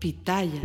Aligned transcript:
Pitaya. 0.00 0.62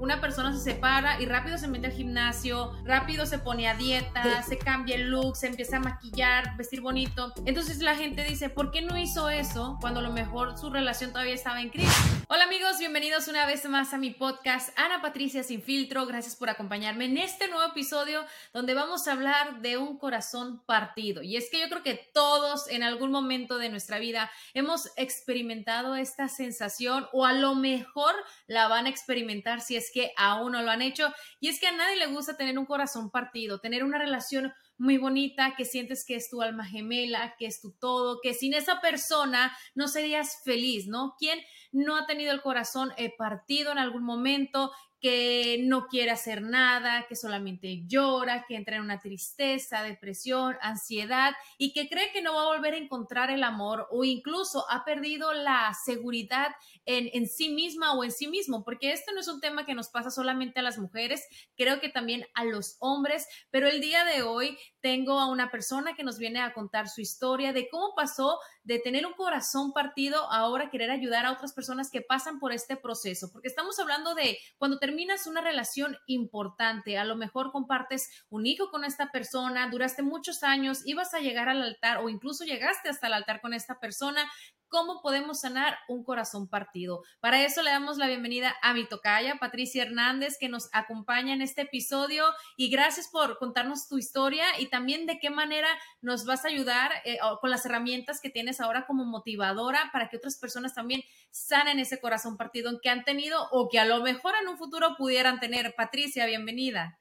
Una 0.00 0.22
persona 0.22 0.56
se 0.56 0.72
separa 0.72 1.20
y 1.20 1.26
rápido 1.26 1.58
se 1.58 1.68
mete 1.68 1.88
al 1.88 1.92
gimnasio, 1.92 2.72
rápido 2.82 3.26
se 3.26 3.38
pone 3.38 3.68
a 3.68 3.74
dieta, 3.74 4.42
se 4.42 4.56
cambia 4.56 4.96
el 4.96 5.10
look, 5.10 5.36
se 5.36 5.48
empieza 5.48 5.76
a 5.76 5.80
maquillar, 5.80 6.56
vestir 6.56 6.80
bonito. 6.80 7.34
Entonces 7.44 7.80
la 7.80 7.94
gente 7.94 8.24
dice, 8.24 8.48
¿por 8.48 8.70
qué 8.70 8.80
no 8.80 8.96
hizo 8.96 9.28
eso 9.28 9.76
cuando 9.82 10.00
a 10.00 10.02
lo 10.02 10.10
mejor 10.10 10.56
su 10.56 10.70
relación 10.70 11.10
todavía 11.10 11.34
estaba 11.34 11.60
en 11.60 11.68
crisis? 11.68 12.17
Hola 12.30 12.44
amigos, 12.44 12.78
bienvenidos 12.78 13.26
una 13.28 13.46
vez 13.46 13.66
más 13.70 13.94
a 13.94 13.96
mi 13.96 14.10
podcast 14.10 14.78
Ana 14.78 15.00
Patricia 15.00 15.42
Sin 15.42 15.62
Filtro. 15.62 16.04
Gracias 16.04 16.36
por 16.36 16.50
acompañarme 16.50 17.06
en 17.06 17.16
este 17.16 17.48
nuevo 17.48 17.64
episodio 17.64 18.22
donde 18.52 18.74
vamos 18.74 19.08
a 19.08 19.12
hablar 19.12 19.62
de 19.62 19.78
un 19.78 19.96
corazón 19.96 20.62
partido. 20.66 21.22
Y 21.22 21.38
es 21.38 21.48
que 21.50 21.58
yo 21.58 21.70
creo 21.70 21.82
que 21.82 22.10
todos 22.12 22.68
en 22.68 22.82
algún 22.82 23.10
momento 23.10 23.56
de 23.56 23.70
nuestra 23.70 23.98
vida 23.98 24.30
hemos 24.52 24.90
experimentado 24.96 25.96
esta 25.96 26.28
sensación 26.28 27.08
o 27.14 27.24
a 27.24 27.32
lo 27.32 27.54
mejor 27.54 28.14
la 28.46 28.68
van 28.68 28.84
a 28.84 28.90
experimentar 28.90 29.62
si 29.62 29.76
es 29.76 29.90
que 29.90 30.12
aún 30.18 30.52
no 30.52 30.60
lo 30.60 30.70
han 30.70 30.82
hecho. 30.82 31.10
Y 31.40 31.48
es 31.48 31.58
que 31.58 31.68
a 31.68 31.72
nadie 31.72 31.96
le 31.96 32.08
gusta 32.08 32.36
tener 32.36 32.58
un 32.58 32.66
corazón 32.66 33.10
partido, 33.10 33.58
tener 33.58 33.84
una 33.84 33.96
relación 33.96 34.52
muy 34.78 34.96
bonita, 34.96 35.54
que 35.56 35.64
sientes 35.64 36.04
que 36.06 36.14
es 36.14 36.30
tu 36.30 36.40
alma 36.40 36.64
gemela, 36.64 37.34
que 37.38 37.46
es 37.46 37.60
tu 37.60 37.72
todo, 37.72 38.20
que 38.22 38.32
sin 38.32 38.54
esa 38.54 38.80
persona 38.80 39.56
no 39.74 39.88
serías 39.88 40.40
feliz, 40.44 40.86
¿no? 40.86 41.14
¿Quién 41.18 41.40
no 41.72 41.96
ha 41.96 42.06
tenido 42.06 42.32
el 42.32 42.40
corazón 42.40 42.92
eh, 42.96 43.12
partido 43.16 43.72
en 43.72 43.78
algún 43.78 44.04
momento? 44.04 44.70
Que 45.00 45.60
no 45.62 45.86
quiere 45.86 46.10
hacer 46.10 46.42
nada, 46.42 47.06
que 47.08 47.14
solamente 47.14 47.84
llora, 47.86 48.44
que 48.46 48.56
entra 48.56 48.76
en 48.76 48.82
una 48.82 48.98
tristeza, 48.98 49.82
depresión, 49.82 50.56
ansiedad 50.60 51.34
y 51.56 51.72
que 51.72 51.88
cree 51.88 52.10
que 52.12 52.22
no 52.22 52.34
va 52.34 52.42
a 52.42 52.56
volver 52.56 52.74
a 52.74 52.78
encontrar 52.78 53.30
el 53.30 53.44
amor 53.44 53.86
o 53.90 54.04
incluso 54.04 54.64
ha 54.70 54.84
perdido 54.84 55.32
la 55.32 55.72
seguridad 55.84 56.48
en, 56.84 57.10
en, 57.12 57.28
sí 57.28 57.50
misma 57.50 57.92
o 57.92 58.02
en 58.02 58.10
sí 58.10 58.26
mismo, 58.28 58.64
porque 58.64 58.92
esto 58.92 59.12
no 59.12 59.20
es 59.20 59.28
un 59.28 59.40
tema 59.40 59.66
que 59.66 59.74
nos 59.74 59.88
pasa 59.88 60.10
solamente 60.10 60.60
a 60.60 60.62
las 60.62 60.78
mujeres, 60.78 61.26
creo 61.56 61.80
que 61.80 61.88
también 61.88 62.26
a 62.34 62.44
los 62.44 62.76
hombres, 62.80 63.28
pero 63.50 63.68
el 63.68 63.80
día 63.80 64.04
de 64.04 64.22
hoy 64.22 64.58
tengo 64.80 65.20
a 65.20 65.30
una 65.30 65.50
persona 65.50 65.94
que 65.94 66.04
nos 66.04 66.18
viene 66.18 66.40
a 66.40 66.54
contar 66.54 66.88
su 66.88 67.00
historia 67.00 67.52
de 67.52 67.68
cómo 67.68 67.94
pasó 67.94 68.38
de 68.68 68.78
tener 68.78 69.06
un 69.06 69.14
corazón 69.14 69.72
partido 69.72 70.30
ahora 70.30 70.68
querer 70.68 70.90
ayudar 70.90 71.24
a 71.24 71.32
otras 71.32 71.54
personas 71.54 71.90
que 71.90 72.02
pasan 72.02 72.38
por 72.38 72.52
este 72.52 72.76
proceso, 72.76 73.32
porque 73.32 73.48
estamos 73.48 73.78
hablando 73.78 74.14
de 74.14 74.38
cuando 74.58 74.78
terminas 74.78 75.26
una 75.26 75.40
relación 75.40 75.96
importante, 76.06 76.98
a 76.98 77.06
lo 77.06 77.16
mejor 77.16 77.50
compartes 77.50 78.10
un 78.28 78.44
hijo 78.44 78.70
con 78.70 78.84
esta 78.84 79.10
persona, 79.10 79.70
duraste 79.70 80.02
muchos 80.02 80.42
años, 80.42 80.82
ibas 80.84 81.14
a 81.14 81.20
llegar 81.20 81.48
al 81.48 81.62
altar 81.62 81.96
o 82.04 82.10
incluso 82.10 82.44
llegaste 82.44 82.90
hasta 82.90 83.06
el 83.06 83.14
altar 83.14 83.40
con 83.40 83.54
esta 83.54 83.80
persona, 83.80 84.30
cómo 84.68 85.00
podemos 85.02 85.40
sanar 85.40 85.78
un 85.88 86.04
corazón 86.04 86.48
partido. 86.48 87.02
Para 87.20 87.44
eso 87.44 87.62
le 87.62 87.70
damos 87.70 87.98
la 87.98 88.06
bienvenida 88.06 88.54
a 88.62 88.74
mi 88.74 88.86
tocaya, 88.86 89.36
Patricia 89.40 89.82
Hernández, 89.82 90.36
que 90.38 90.48
nos 90.48 90.68
acompaña 90.72 91.34
en 91.34 91.42
este 91.42 91.62
episodio 91.62 92.24
y 92.56 92.70
gracias 92.70 93.08
por 93.08 93.38
contarnos 93.38 93.88
tu 93.88 93.98
historia 93.98 94.44
y 94.58 94.66
también 94.66 95.06
de 95.06 95.18
qué 95.18 95.30
manera 95.30 95.68
nos 96.00 96.24
vas 96.24 96.44
a 96.44 96.48
ayudar 96.48 96.92
eh, 97.04 97.18
con 97.40 97.50
las 97.50 97.64
herramientas 97.66 98.20
que 98.20 98.30
tienes 98.30 98.60
ahora 98.60 98.86
como 98.86 99.04
motivadora 99.04 99.90
para 99.92 100.08
que 100.08 100.16
otras 100.16 100.36
personas 100.38 100.74
también 100.74 101.02
sanen 101.30 101.78
ese 101.78 102.00
corazón 102.00 102.36
partido 102.36 102.78
que 102.82 102.90
han 102.90 103.04
tenido 103.04 103.48
o 103.50 103.68
que 103.68 103.78
a 103.78 103.84
lo 103.84 104.02
mejor 104.02 104.34
en 104.40 104.48
un 104.48 104.58
futuro 104.58 104.96
pudieran 104.96 105.40
tener. 105.40 105.74
Patricia, 105.76 106.26
bienvenida. 106.26 106.98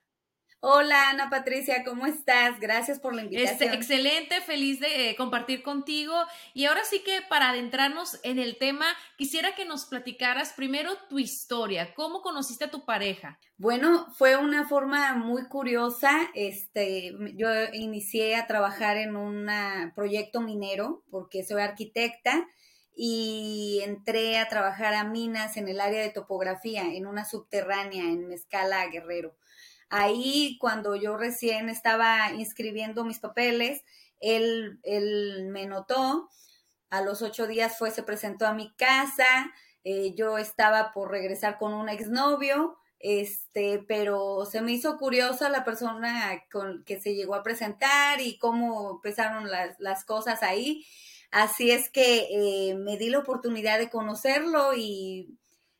Hola 0.59 1.11
Ana 1.11 1.29
Patricia, 1.29 1.83
¿cómo 1.83 2.07
estás? 2.07 2.59
Gracias 2.59 2.99
por 2.99 3.13
la 3.13 3.21
este, 3.21 3.35
invitación. 3.35 3.73
excelente, 3.75 4.41
feliz 4.41 4.79
de 4.79 5.11
eh, 5.11 5.15
compartir 5.15 5.61
contigo. 5.61 6.15
Y 6.55 6.65
ahora 6.65 6.83
sí 6.83 7.03
que 7.03 7.21
para 7.29 7.49
adentrarnos 7.49 8.19
en 8.23 8.39
el 8.39 8.57
tema, 8.57 8.87
quisiera 9.17 9.53
que 9.53 9.65
nos 9.65 9.85
platicaras 9.85 10.53
primero 10.53 10.97
tu 11.09 11.19
historia. 11.19 11.93
¿Cómo 11.93 12.23
conociste 12.23 12.65
a 12.65 12.71
tu 12.71 12.85
pareja? 12.85 13.39
Bueno, 13.57 14.07
fue 14.17 14.35
una 14.35 14.67
forma 14.67 15.13
muy 15.13 15.47
curiosa. 15.47 16.11
Este, 16.33 17.15
yo 17.35 17.49
inicié 17.73 18.35
a 18.35 18.47
trabajar 18.47 18.97
en 18.97 19.15
un 19.15 19.47
proyecto 19.95 20.41
minero 20.41 21.03
porque 21.11 21.43
soy 21.43 21.61
arquitecta 21.61 22.47
y 22.95 23.81
entré 23.83 24.39
a 24.39 24.47
trabajar 24.47 24.95
a 24.95 25.03
minas 25.03 25.55
en 25.55 25.67
el 25.67 25.79
área 25.79 26.01
de 26.01 26.09
topografía, 26.09 26.81
en 26.81 27.05
una 27.05 27.25
subterránea 27.25 28.05
en 28.05 28.27
Mezcala 28.27 28.87
Guerrero. 28.87 29.35
Ahí, 29.89 30.57
cuando 30.59 30.95
yo 30.95 31.17
recién 31.17 31.69
estaba 31.69 32.31
inscribiendo 32.33 33.05
mis 33.05 33.19
papeles, 33.19 33.83
él, 34.19 34.79
él 34.83 35.47
me 35.49 35.65
notó. 35.65 36.29
A 36.89 37.01
los 37.01 37.21
ocho 37.21 37.47
días 37.47 37.77
fue, 37.77 37.91
se 37.91 38.03
presentó 38.03 38.47
a 38.47 38.53
mi 38.53 38.73
casa. 38.75 39.25
Eh, 39.83 40.13
yo 40.15 40.37
estaba 40.37 40.91
por 40.91 41.11
regresar 41.11 41.57
con 41.57 41.73
un 41.73 41.89
exnovio, 41.89 42.77
este, 42.99 43.79
pero 43.87 44.45
se 44.45 44.61
me 44.61 44.73
hizo 44.73 44.97
curiosa 44.97 45.49
la 45.49 45.63
persona 45.63 46.43
con 46.51 46.83
que 46.83 46.99
se 46.99 47.15
llegó 47.15 47.35
a 47.35 47.43
presentar 47.43 48.19
y 48.21 48.37
cómo 48.37 48.91
empezaron 48.91 49.49
las, 49.49 49.79
las 49.79 50.03
cosas 50.03 50.43
ahí. 50.43 50.85
Así 51.31 51.71
es 51.71 51.89
que 51.89 52.27
eh, 52.31 52.75
me 52.75 52.97
di 52.97 53.09
la 53.09 53.19
oportunidad 53.19 53.79
de 53.79 53.89
conocerlo 53.89 54.73
y 54.75 55.37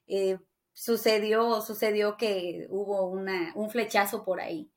eh, 0.07 0.37
sucedió, 0.77 1.59
sucedió 1.61 2.17
que 2.17 2.67
hubo 2.69 3.07
una, 3.07 3.51
un 3.55 3.71
flechazo 3.71 4.23
por 4.23 4.39
ahí. 4.39 4.71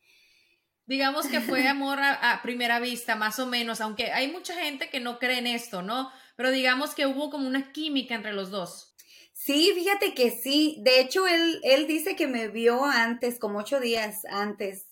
Digamos 0.86 1.26
que 1.26 1.40
fue 1.40 1.68
amor 1.68 1.98
a, 2.00 2.40
primera 2.42 2.80
vista, 2.80 3.16
más 3.16 3.38
o 3.38 3.46
menos, 3.46 3.82
aunque 3.82 4.10
hay 4.10 4.32
mucha 4.32 4.54
gente 4.54 4.88
que 4.88 4.98
no 4.98 5.18
cree 5.18 5.38
en 5.38 5.46
esto, 5.46 5.82
¿no? 5.82 6.10
Pero 6.36 6.50
digamos 6.50 6.94
que 6.94 7.06
hubo 7.06 7.28
como 7.28 7.46
una 7.46 7.70
química 7.72 8.14
entre 8.14 8.32
los 8.32 8.50
dos. 8.50 8.94
Sí, 9.34 9.72
fíjate 9.74 10.14
que 10.14 10.30
sí. 10.30 10.78
De 10.80 11.00
hecho, 11.00 11.26
él, 11.26 11.60
él 11.64 11.86
dice 11.86 12.16
que 12.16 12.26
me 12.26 12.48
vio 12.48 12.86
antes, 12.86 13.38
como 13.38 13.58
ocho 13.58 13.78
días 13.78 14.24
antes 14.30 14.89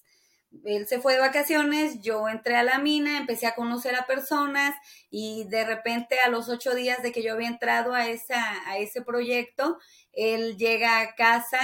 él 0.64 0.86
se 0.88 1.00
fue 1.00 1.14
de 1.14 1.20
vacaciones, 1.20 2.00
yo 2.00 2.28
entré 2.28 2.56
a 2.56 2.62
la 2.62 2.78
mina, 2.78 3.19
empecé 3.19 3.47
a 3.47 3.54
conocer 3.54 3.94
a 3.94 4.06
personas 4.06 4.75
y 5.10 5.44
de 5.48 5.64
repente 5.64 6.19
a 6.20 6.28
los 6.28 6.48
ocho 6.48 6.75
días 6.75 7.02
de 7.02 7.12
que 7.12 7.23
yo 7.23 7.34
había 7.34 7.49
entrado 7.49 7.94
a, 7.94 8.08
esa, 8.08 8.43
a 8.69 8.78
ese 8.78 9.02
proyecto, 9.02 9.78
él 10.12 10.56
llega 10.56 11.00
a 11.00 11.14
casa 11.14 11.61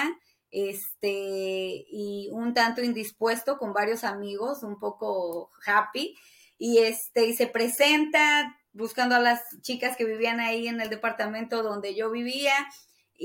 este, 0.51 1.85
y 1.91 2.29
un 2.33 2.55
tanto 2.55 2.83
indispuesto 2.83 3.59
con 3.59 3.73
varios 3.73 4.05
amigos, 4.05 4.63
un 4.63 4.79
poco 4.79 5.51
happy, 5.67 6.17
y, 6.59 6.79
este, 6.79 7.27
y 7.27 7.35
se 7.35 7.47
presenta 7.47 8.57
buscando 8.73 9.15
a 9.17 9.21
las 9.21 9.43
chicas 9.63 9.97
que 9.97 10.05
vivían 10.05 10.41
ahí 10.41 10.69
en 10.69 10.81
el 10.81 10.91
departamento 10.91 11.63
donde 11.63 11.95
yo 11.95 12.11
vivía 12.11 12.55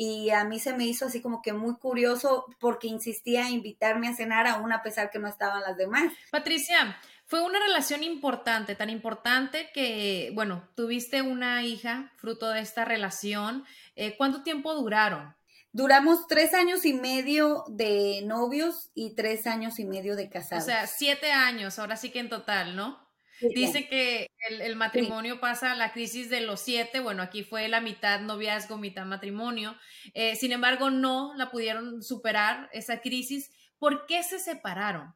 y 0.01 0.29
a 0.29 0.45
mí 0.45 0.61
se 0.61 0.71
me 0.71 0.85
hizo 0.85 1.07
así 1.07 1.21
como 1.21 1.41
que 1.41 1.51
muy 1.51 1.75
curioso 1.75 2.45
porque 2.61 2.87
insistía 2.87 3.47
en 3.47 3.55
invitarme 3.55 4.07
a 4.07 4.15
cenar 4.15 4.47
aún 4.47 4.71
a 4.71 4.81
pesar 4.81 5.11
que 5.11 5.19
no 5.19 5.27
estaban 5.27 5.61
las 5.61 5.75
demás. 5.75 6.13
Patricia, 6.31 6.97
fue 7.25 7.41
una 7.41 7.59
relación 7.59 8.01
importante, 8.03 8.75
tan 8.75 8.89
importante 8.89 9.69
que, 9.73 10.31
bueno, 10.33 10.65
tuviste 10.75 11.21
una 11.21 11.65
hija 11.65 12.13
fruto 12.15 12.47
de 12.47 12.61
esta 12.61 12.85
relación. 12.85 13.65
Eh, 13.97 14.15
¿Cuánto 14.15 14.41
tiempo 14.41 14.73
duraron? 14.73 15.35
Duramos 15.73 16.27
tres 16.27 16.53
años 16.53 16.85
y 16.85 16.93
medio 16.93 17.65
de 17.67 18.21
novios 18.23 18.91
y 18.95 19.15
tres 19.15 19.47
años 19.47 19.79
y 19.79 19.85
medio 19.85 20.15
de 20.15 20.29
casados. 20.29 20.63
O 20.63 20.65
sea, 20.65 20.87
siete 20.87 21.33
años, 21.33 21.77
ahora 21.77 21.97
sí 21.97 22.09
que 22.09 22.19
en 22.19 22.29
total, 22.29 22.77
¿no? 22.77 23.05
Dice 23.41 23.87
que 23.87 24.29
el, 24.49 24.75
matrimonio 24.75 25.39
pasa 25.39 25.71
a 25.71 25.75
la 25.75 25.93
crisis 25.93 26.29
de 26.29 26.41
los 26.41 26.59
siete, 26.59 26.99
bueno, 26.99 27.23
aquí 27.23 27.43
fue 27.43 27.67
la 27.67 27.81
mitad 27.81 28.19
noviazgo, 28.21 28.77
mitad 28.77 29.05
matrimonio, 29.05 29.75
eh, 30.13 30.35
sin 30.35 30.51
embargo 30.51 30.89
no 30.89 31.33
la 31.35 31.51
pudieron 31.51 32.03
superar 32.03 32.69
esa 32.73 33.01
crisis. 33.01 33.51
¿Por 33.77 34.05
qué 34.07 34.23
se 34.23 34.39
separaron? 34.39 35.15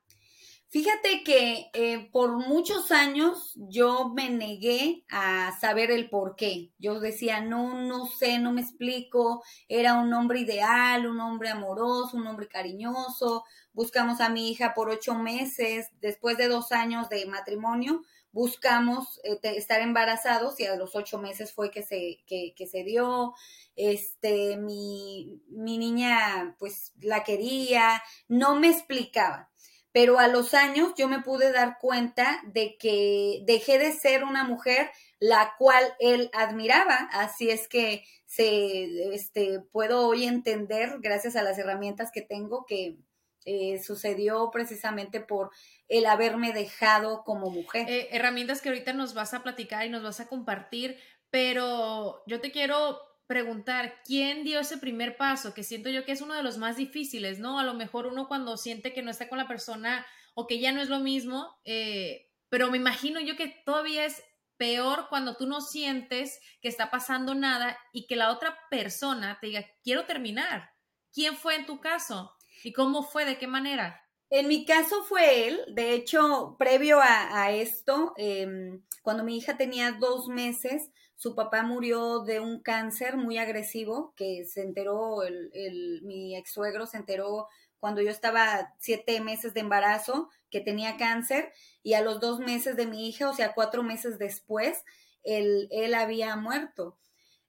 Fíjate 0.73 1.23
que 1.23 1.69
eh, 1.75 2.09
por 2.11 2.35
muchos 2.47 2.89
años 2.91 3.53
yo 3.55 4.09
me 4.09 4.31
negué 4.31 5.05
a 5.07 5.55
saber 5.61 5.91
el 5.91 6.09
por 6.09 6.35
qué. 6.35 6.71
Yo 6.79 6.99
decía, 6.99 7.41
no, 7.41 7.75
no 7.75 8.07
sé, 8.07 8.39
no 8.39 8.51
me 8.51 8.61
explico. 8.61 9.43
Era 9.67 9.93
un 9.93 10.11
hombre 10.15 10.39
ideal, 10.39 11.05
un 11.05 11.19
hombre 11.19 11.49
amoroso, 11.49 12.17
un 12.17 12.25
hombre 12.25 12.47
cariñoso. 12.47 13.43
Buscamos 13.71 14.19
a 14.19 14.29
mi 14.29 14.49
hija 14.49 14.73
por 14.73 14.89
ocho 14.89 15.13
meses. 15.13 15.89
Después 16.01 16.37
de 16.37 16.47
dos 16.47 16.71
años 16.71 17.07
de 17.07 17.27
matrimonio, 17.27 18.01
buscamos 18.31 19.21
eh, 19.23 19.37
estar 19.43 19.79
embarazados 19.79 20.59
y 20.59 20.65
a 20.65 20.75
los 20.75 20.95
ocho 20.95 21.19
meses 21.19 21.53
fue 21.53 21.69
que 21.69 21.83
se, 21.83 22.23
que, 22.25 22.55
que 22.57 22.65
se 22.65 22.83
dio. 22.83 23.35
Este, 23.75 24.57
mi, 24.57 25.39
mi 25.49 25.77
niña, 25.77 26.55
pues 26.57 26.93
la 26.99 27.23
quería. 27.23 28.01
No 28.27 28.59
me 28.59 28.69
explicaba 28.69 29.51
pero 29.94 30.19
a 30.19 30.28
los 30.28 30.54
años 30.54 30.94
yo 30.98 31.07
me 31.07 31.22
pude 31.22 31.54
dar 31.54 31.78
cuenta 31.80 32.42
de 32.48 32.78
que 32.78 33.44
dejé 33.45 33.78
de 33.78 33.94
ser 33.94 34.25
una 34.25 34.44
mujer 34.44 34.90
la 35.19 35.54
cual 35.57 35.86
él 36.00 36.30
admiraba, 36.34 37.07
así 37.13 37.50
es 37.50 37.69
que 37.69 38.04
se, 38.25 39.13
este, 39.13 39.60
puedo 39.72 40.07
hoy 40.07 40.25
entender, 40.25 40.98
gracias 41.00 41.36
a 41.38 41.44
las 41.44 41.57
herramientas 41.60 42.12
que 42.12 42.24
tengo, 42.24 42.66
que 42.66 42.98
eh, 43.45 43.81
sucedió 43.84 44.50
precisamente 44.51 45.22
por 45.22 45.51
el 45.88 46.07
haberme 46.07 46.54
dejado 46.54 47.24
como 47.24 47.51
mujer. 47.51 47.88
Eh, 47.88 48.10
herramientas 48.12 48.62
que 48.62 48.69
ahorita 48.69 48.94
nos 48.94 49.13
vas 49.13 49.34
a 49.34 49.44
platicar 49.44 49.86
y 49.86 49.90
nos 49.90 50.01
vas 50.01 50.19
a 50.19 50.28
compartir, 50.28 50.98
pero 51.30 52.24
yo 52.25 52.42
te 52.42 52.51
quiero 52.51 53.00
preguntar 53.27 54.01
quién 54.05 54.43
dio 54.43 54.59
ese 54.59 54.77
primer 54.77 55.17
paso, 55.17 55.53
que 55.53 55.63
siento 55.63 55.89
yo 55.89 56.05
que 56.05 56.11
es 56.11 56.21
uno 56.21 56.33
de 56.33 56.43
los 56.43 56.57
más 56.57 56.77
difíciles, 56.77 57.39
¿no? 57.39 57.59
A 57.59 57.63
lo 57.63 57.73
mejor 57.73 58.07
uno 58.07 58.27
cuando 58.27 58.57
siente 58.57 58.93
que 58.93 59.01
no 59.01 59.11
está 59.11 59.29
con 59.29 59.37
la 59.37 59.47
persona 59.47 60.05
o 60.35 60.47
que 60.47 60.59
ya 60.59 60.71
no 60.71 60.81
es 60.81 60.89
lo 60.89 60.99
mismo, 60.99 61.59
eh, 61.63 62.29
pero 62.49 62.69
me 62.69 62.77
imagino 62.77 63.19
yo 63.19 63.35
que 63.35 63.47
todavía 63.65 64.05
es 64.05 64.23
peor 64.57 65.07
cuando 65.09 65.35
tú 65.35 65.47
no 65.47 65.61
sientes 65.61 66.39
que 66.61 66.67
está 66.67 66.91
pasando 66.91 67.35
nada 67.35 67.77
y 67.91 68.07
que 68.07 68.15
la 68.15 68.31
otra 68.31 68.57
persona 68.69 69.37
te 69.41 69.47
diga, 69.47 69.65
quiero 69.83 70.05
terminar. 70.05 70.71
¿Quién 71.11 71.35
fue 71.35 71.55
en 71.55 71.65
tu 71.65 71.79
caso? 71.79 72.35
¿Y 72.63 72.73
cómo 72.73 73.03
fue? 73.03 73.25
¿De 73.25 73.37
qué 73.37 73.47
manera? 73.47 74.03
En 74.29 74.47
mi 74.47 74.65
caso 74.65 75.03
fue 75.03 75.47
él. 75.47 75.61
De 75.73 75.93
hecho, 75.93 76.55
previo 76.57 76.99
a, 77.01 77.51
esto, 77.51 78.13
em, 78.17 78.83
cuando 79.03 79.23
mi 79.23 79.37
hija 79.37 79.57
tenía 79.57 79.91
dos 79.91 80.27
meses, 80.27 80.89
su 81.23 81.35
papá 81.35 81.63
murió 81.63 82.19
de 82.19 82.41
un 82.41 82.61
cáncer 82.61 83.15
muy 83.15 83.37
agresivo 83.37 84.13
que 84.17 84.43
se 84.43 84.61
enteró, 84.61 85.23
el, 85.23 86.01
mi 86.03 86.35
ex 86.35 86.51
suegro 86.51 86.85
se 86.85 86.97
enteró 86.97 87.47
cuando 87.79 88.01
yo 88.01 88.09
estaba 88.09 88.73
siete 88.77 89.21
meses 89.21 89.53
de 89.53 89.61
embarazo 89.61 90.29
que 90.49 90.59
tenía 90.59 90.97
cáncer 90.97 91.53
y 91.81 91.93
a 91.93 92.01
los 92.01 92.19
dos 92.19 92.39
meses 92.39 92.75
de 92.75 92.87
mi 92.87 93.07
hija, 93.07 93.29
o 93.29 93.33
sea, 93.33 93.53
cuatro 93.53 93.83
meses 93.83 94.19
después, 94.19 94.83
él, 95.23 95.69
él 95.71 95.93
había 95.93 96.35
muerto. 96.35 96.97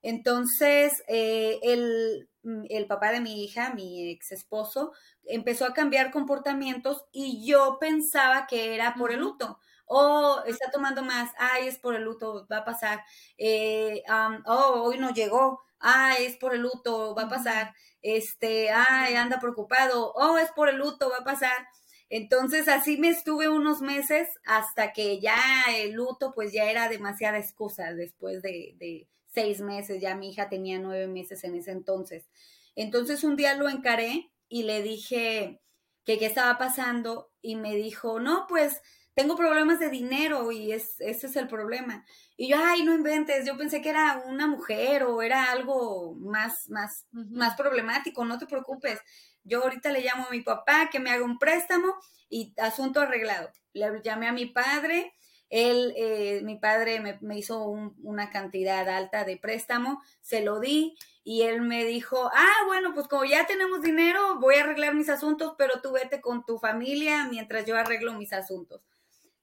Entonces, 0.03 1.03
eh, 1.09 1.59
el, 1.65 2.29
el, 2.69 2.87
papá 2.87 3.11
de 3.11 3.21
mi 3.21 3.43
hija, 3.43 3.75
mi 3.75 4.09
ex 4.09 4.31
esposo, 4.31 4.93
empezó 5.25 5.67
a 5.67 5.75
cambiar 5.75 6.13
comportamientos 6.13 7.07
y 7.11 7.45
yo 7.45 7.79
pensaba 7.81 8.47
que 8.47 8.77
era 8.77 8.95
por 8.95 9.11
el 9.11 9.19
luto 9.19 9.59
oh, 9.87 10.43
está 10.47 10.71
tomando 10.71 11.03
más, 11.03 11.31
ay, 11.39 11.69
es 11.69 11.79
por 11.79 11.95
el 11.95 12.03
luto, 12.03 12.47
va 12.51 12.59
a 12.59 12.65
pasar, 12.65 13.03
eh, 13.39 14.03
oh, 14.47 14.83
hoy 14.85 14.99
no 14.99 15.11
llegó, 15.13 15.61
ay, 15.79 16.25
es 16.27 16.37
por 16.37 16.55
el 16.55 16.63
luto, 16.63 17.15
va 17.15 17.25
a 17.25 17.29
pasar, 17.29 17.75
este, 18.03 18.71
ay, 18.71 19.15
anda 19.15 19.41
preocupado, 19.41 20.13
oh, 20.15 20.39
es 20.39 20.51
por 20.53 20.69
el 20.69 20.77
luto, 20.77 21.11
va 21.11 21.19
a 21.19 21.25
pasar. 21.25 21.67
Entonces 22.11 22.69
así 22.69 22.97
me 22.99 23.09
estuve 23.09 23.49
unos 23.49 23.81
meses 23.81 24.29
hasta 24.45 24.93
que 24.93 25.21
ya 25.21 25.37
el 25.75 25.93
luto 25.93 26.33
pues 26.35 26.53
ya 26.53 26.71
era 26.71 26.89
demasiada 26.89 27.39
excusa 27.39 27.93
después 27.95 28.43
de, 28.43 28.75
de 28.79 29.09
seis 29.27 29.61
meses, 29.61 30.01
ya 30.01 30.15
mi 30.15 30.31
hija 30.31 30.49
tenía 30.49 30.79
nueve 30.79 31.09
meses 31.09 31.43
en 31.45 31.57
ese 31.57 31.73
entonces. 31.73 32.29
Entonces 32.77 33.25
un 33.25 33.37
día 33.37 33.55
lo 33.57 33.69
encaré 33.69 34.31
y 34.49 34.65
le 34.65 34.83
dije 34.83 35.61
que 36.05 36.19
qué 36.19 36.27
estaba 36.27 36.59
pasando 36.59 37.31
y 37.43 37.57
me 37.57 37.75
dijo, 37.75 38.21
no, 38.21 38.47
pues 38.49 38.81
tengo 39.15 39.37
problemas 39.37 39.79
de 39.79 39.91
dinero 39.91 40.51
y 40.51 40.73
es, 40.73 41.01
ese 41.01 41.29
es 41.29 41.37
el 41.37 41.47
problema. 41.47 42.05
Y 42.37 42.49
yo, 42.49 42.57
ay, 42.61 42.83
no 42.83 42.93
inventes, 42.93 43.47
yo 43.47 43.57
pensé 43.57 43.81
que 43.81 43.91
era 43.91 44.23
una 44.27 44.47
mujer 44.47 45.05
o 45.05 45.23
era 45.23 45.53
algo 45.53 46.15
más, 46.15 46.69
más, 46.69 47.07
más 47.13 47.57
problemático, 47.57 48.25
no 48.25 48.39
te 48.39 48.47
preocupes. 48.47 48.99
Yo 49.45 49.63
ahorita 49.63 49.93
le 49.93 50.03
llamo 50.03 50.27
a 50.27 50.31
mi 50.31 50.41
papá 50.41 50.91
que 50.91 50.99
me 50.99 51.11
haga 51.11 51.25
un 51.25 51.39
préstamo 51.39 51.95
y 52.29 52.55
asunto 52.59 53.01
arreglado. 53.01 53.51
Le 53.73 54.03
llamé 54.03 54.27
a 54.27 54.33
mi 54.33 54.47
padre, 54.47 55.15
él, 55.49 55.95
eh, 55.97 56.41
mi 56.43 56.57
padre 56.57 57.01
me, 57.21 57.39
hizo 57.39 57.65
una 57.65 58.31
cantidad 58.31 58.89
alta 58.89 59.25
de 59.25 59.37
préstamo, 59.37 60.03
se 60.23 60.43
lo 60.43 60.59
di 60.59 60.97
y 61.23 61.43
él 61.43 61.61
me 61.63 61.85
dijo, 61.85 62.31
ah, 62.35 62.65
bueno, 62.67 62.95
pues 62.95 63.07
como 63.07 63.25
ya 63.25 63.47
tenemos 63.47 63.81
dinero, 63.83 64.41
voy 64.41 64.57
a 64.57 64.65
arreglar 64.65 64.95
mis 64.95 65.09
asuntos, 65.09 65.55
pero 65.57 65.81
tú 65.81 65.93
vete 65.93 66.21
con 66.21 66.45
tu 66.45 66.59
familia 66.59 67.29
mientras 67.31 67.65
yo 67.67 67.77
arreglo 67.77 68.15
mis 68.15 68.33
asuntos 68.33 68.81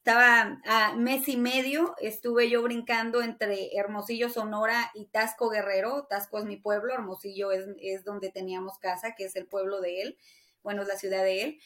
estaba 0.04 0.60
a 0.66 0.96
mes 0.96 1.28
y 1.28 1.38
medio, 1.38 1.94
estuve 2.00 2.50
yo 2.50 2.64
brincando 2.64 3.22
entre 3.22 3.78
Hermosillo, 3.78 4.32
Sonora 4.32 4.90
y 4.96 5.06
Tasco 5.06 5.50
Guerrero. 5.52 6.08
Tasco 6.10 6.40
es 6.40 6.46
mi 6.46 6.58
pueblo, 6.58 6.96
Hermosillo 6.96 7.52
es, 7.52 7.68
es 7.80 8.04
donde 8.04 8.32
teníamos 8.32 8.80
casa, 8.80 9.14
que 9.14 9.26
es 9.26 9.36
el 9.36 9.46
pueblo 9.46 9.80
de 9.80 10.02
él, 10.02 10.18
bueno, 10.64 10.82
es 10.82 10.88
la 10.88 10.98
ciudad 10.98 11.24
de 11.24 11.44
él. 11.44 11.60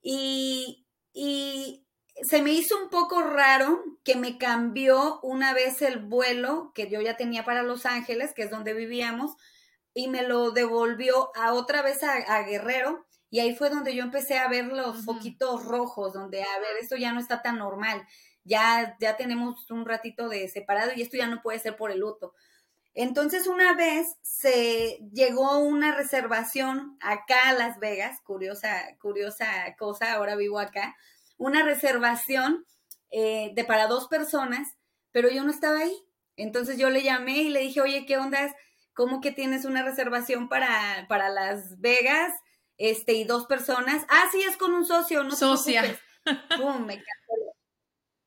Y, 0.00 0.86
y 1.12 1.84
se 2.22 2.40
me 2.40 2.52
hizo 2.52 2.82
un 2.82 2.88
poco 2.88 3.20
raro 3.20 3.84
que 4.04 4.16
me 4.16 4.38
cambió 4.38 5.20
una 5.20 5.52
vez 5.52 5.82
el 5.82 5.98
vuelo 5.98 6.72
que 6.74 6.88
yo 6.88 7.02
ya 7.02 7.18
tenía 7.18 7.44
para 7.44 7.62
Los 7.62 7.84
Ángeles, 7.84 8.32
que 8.32 8.44
es 8.44 8.50
donde 8.50 8.72
vivíamos, 8.72 9.36
y 9.92 10.08
me 10.08 10.22
lo 10.22 10.52
devolvió 10.52 11.30
a 11.36 11.52
otra 11.52 11.82
vez 11.82 12.02
a 12.02 12.42
Guerrero 12.44 13.04
y 13.32 13.40
ahí 13.40 13.56
fue 13.56 13.70
donde 13.70 13.94
yo 13.94 14.02
empecé 14.02 14.36
a 14.36 14.46
ver 14.46 14.66
los 14.66 15.06
foquitos 15.06 15.64
rojos, 15.64 16.12
donde, 16.12 16.42
a 16.42 16.58
ver, 16.58 16.76
esto 16.78 16.96
ya 16.96 17.14
no 17.14 17.18
está 17.18 17.40
tan 17.40 17.56
normal. 17.56 18.06
Ya, 18.44 18.94
ya 19.00 19.16
tenemos 19.16 19.70
un 19.70 19.86
ratito 19.86 20.28
de 20.28 20.48
separado 20.48 20.92
y 20.94 21.00
esto 21.00 21.16
ya 21.16 21.26
no 21.26 21.40
puede 21.40 21.58
ser 21.58 21.74
por 21.74 21.90
el 21.90 22.00
luto. 22.00 22.34
Entonces 22.92 23.46
una 23.46 23.72
vez 23.72 24.06
se 24.20 24.98
llegó 25.14 25.60
una 25.60 25.96
reservación 25.96 26.98
acá 27.00 27.48
a 27.48 27.54
Las 27.54 27.78
Vegas, 27.78 28.20
curiosa, 28.20 28.82
curiosa 29.00 29.46
cosa, 29.78 30.12
ahora 30.12 30.36
vivo 30.36 30.58
acá, 30.58 30.94
una 31.38 31.62
reservación 31.62 32.66
eh, 33.10 33.52
de 33.54 33.64
para 33.64 33.86
dos 33.86 34.08
personas, 34.08 34.76
pero 35.10 35.30
yo 35.30 35.42
no 35.42 35.50
estaba 35.50 35.78
ahí. 35.78 35.96
Entonces 36.36 36.76
yo 36.76 36.90
le 36.90 37.02
llamé 37.02 37.38
y 37.38 37.48
le 37.48 37.60
dije, 37.60 37.80
oye, 37.80 38.04
¿qué 38.04 38.18
onda? 38.18 38.54
¿Cómo 38.92 39.22
que 39.22 39.32
tienes 39.32 39.64
una 39.64 39.82
reservación 39.82 40.50
para, 40.50 41.06
para 41.08 41.30
Las 41.30 41.80
Vegas? 41.80 42.34
Este, 42.78 43.14
y 43.14 43.24
dos 43.24 43.46
personas. 43.46 44.04
Ah, 44.08 44.24
sí, 44.32 44.42
es 44.42 44.56
con 44.56 44.72
un 44.74 44.84
socio, 44.84 45.24
no 45.24 45.34
Socia. 45.34 45.82
me 46.86 46.96
canceló. 46.96 47.54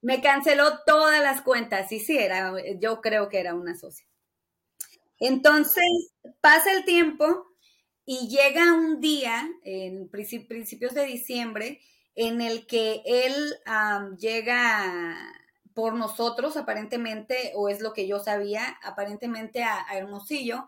Me 0.01 0.21
canceló 0.21 0.79
todas 0.85 1.21
las 1.21 1.41
cuentas. 1.41 1.91
Y 1.91 1.99
sí, 1.99 2.17
era, 2.17 2.53
yo 2.79 3.01
creo 3.01 3.29
que 3.29 3.39
era 3.39 3.55
una 3.55 3.75
socia. 3.75 4.05
Entonces, 5.19 5.85
pasa 6.41 6.71
el 6.73 6.85
tiempo 6.85 7.47
y 8.05 8.27
llega 8.27 8.73
un 8.73 8.99
día, 8.99 9.49
en 9.63 10.09
principios 10.09 10.93
de 10.93 11.05
diciembre, 11.05 11.81
en 12.15 12.41
el 12.41 12.67
que 12.67 13.01
él 13.05 13.55
llega 14.19 15.15
por 15.73 15.95
nosotros, 15.95 16.55
aparentemente, 16.55 17.51
o 17.55 17.67
es 17.67 17.81
lo 17.81 17.93
que 17.93 18.07
yo 18.07 18.19
sabía, 18.19 18.77
aparentemente 18.83 19.63
a 19.63 19.85
Hermosillo, 19.93 20.67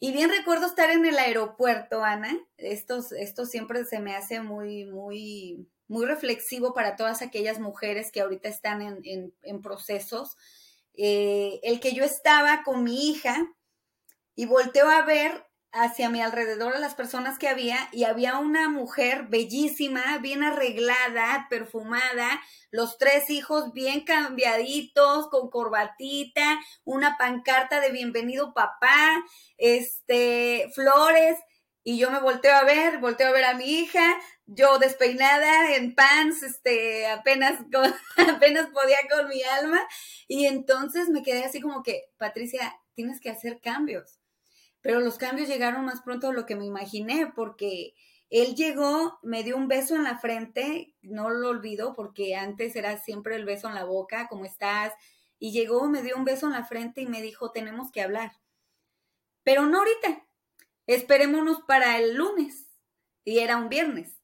y 0.00 0.12
bien 0.12 0.30
recuerdo 0.30 0.66
estar 0.66 0.90
en 0.90 1.04
el 1.04 1.18
aeropuerto, 1.18 2.02
Ana. 2.02 2.34
Esto, 2.56 3.00
esto 3.18 3.44
siempre 3.44 3.84
se 3.84 4.00
me 4.00 4.16
hace 4.16 4.40
muy, 4.40 4.86
muy, 4.86 5.68
muy 5.88 6.06
reflexivo 6.06 6.72
para 6.72 6.96
todas 6.96 7.20
aquellas 7.20 7.60
mujeres 7.60 8.10
que 8.10 8.22
ahorita 8.22 8.48
están 8.48 8.80
en, 8.80 9.34
en, 9.42 9.60
procesos. 9.60 10.38
Eh, 10.94 11.60
el 11.62 11.80
que 11.80 11.92
yo 11.92 12.02
estaba 12.02 12.62
con 12.64 12.82
mi 12.82 13.10
hija 13.10 13.46
y 14.34 14.46
volteo 14.46 14.88
a 14.88 15.04
ver 15.04 15.49
hacia 15.72 16.10
mi 16.10 16.20
alrededor 16.20 16.74
a 16.74 16.80
las 16.80 16.94
personas 16.94 17.38
que 17.38 17.48
había 17.48 17.88
y 17.92 18.04
había 18.04 18.38
una 18.38 18.68
mujer 18.68 19.26
bellísima, 19.28 20.18
bien 20.18 20.42
arreglada, 20.42 21.46
perfumada, 21.48 22.40
los 22.70 22.98
tres 22.98 23.30
hijos 23.30 23.72
bien 23.72 24.04
cambiaditos, 24.04 25.28
con 25.28 25.50
corbatita, 25.50 26.60
una 26.84 27.16
pancarta 27.18 27.80
de 27.80 27.90
bienvenido 27.90 28.52
papá, 28.52 29.24
este, 29.58 30.70
flores, 30.74 31.38
y 31.82 31.98
yo 31.98 32.10
me 32.10 32.20
volteo 32.20 32.54
a 32.54 32.64
ver, 32.64 32.98
volteo 32.98 33.28
a 33.28 33.32
ver 33.32 33.44
a 33.44 33.54
mi 33.54 33.64
hija, 33.64 34.20
yo 34.46 34.78
despeinada 34.78 35.74
en 35.76 35.94
pants, 35.94 36.42
este, 36.42 37.06
apenas, 37.06 37.58
apenas 38.28 38.68
podía 38.68 38.98
con 39.10 39.28
mi 39.28 39.42
alma. 39.42 39.80
Y 40.28 40.46
entonces 40.46 41.08
me 41.08 41.22
quedé 41.22 41.44
así 41.44 41.60
como 41.60 41.82
que, 41.82 42.04
Patricia, 42.18 42.78
tienes 42.94 43.20
que 43.20 43.30
hacer 43.30 43.60
cambios. 43.60 44.19
Pero 44.82 45.00
los 45.00 45.18
cambios 45.18 45.48
llegaron 45.48 45.84
más 45.84 46.02
pronto 46.02 46.28
de 46.28 46.34
lo 46.34 46.46
que 46.46 46.56
me 46.56 46.64
imaginé, 46.64 47.26
porque 47.34 47.94
él 48.30 48.54
llegó, 48.54 49.18
me 49.22 49.42
dio 49.42 49.56
un 49.56 49.68
beso 49.68 49.96
en 49.96 50.04
la 50.04 50.18
frente, 50.18 50.94
no 51.02 51.30
lo 51.30 51.48
olvido, 51.48 51.94
porque 51.94 52.36
antes 52.36 52.76
era 52.76 52.96
siempre 52.96 53.36
el 53.36 53.44
beso 53.44 53.68
en 53.68 53.74
la 53.74 53.84
boca, 53.84 54.28
¿cómo 54.28 54.44
estás? 54.44 54.94
Y 55.38 55.52
llegó, 55.52 55.88
me 55.88 56.02
dio 56.02 56.16
un 56.16 56.24
beso 56.24 56.46
en 56.46 56.52
la 56.52 56.64
frente 56.64 57.00
y 57.00 57.06
me 57.06 57.22
dijo, 57.22 57.50
tenemos 57.50 57.90
que 57.90 58.02
hablar. 58.02 58.32
Pero 59.42 59.66
no 59.66 59.78
ahorita, 59.78 60.26
esperémonos 60.86 61.62
para 61.62 61.98
el 61.98 62.14
lunes. 62.14 62.66
Y 63.24 63.40
era 63.40 63.56
un 63.56 63.68
viernes. 63.68 64.19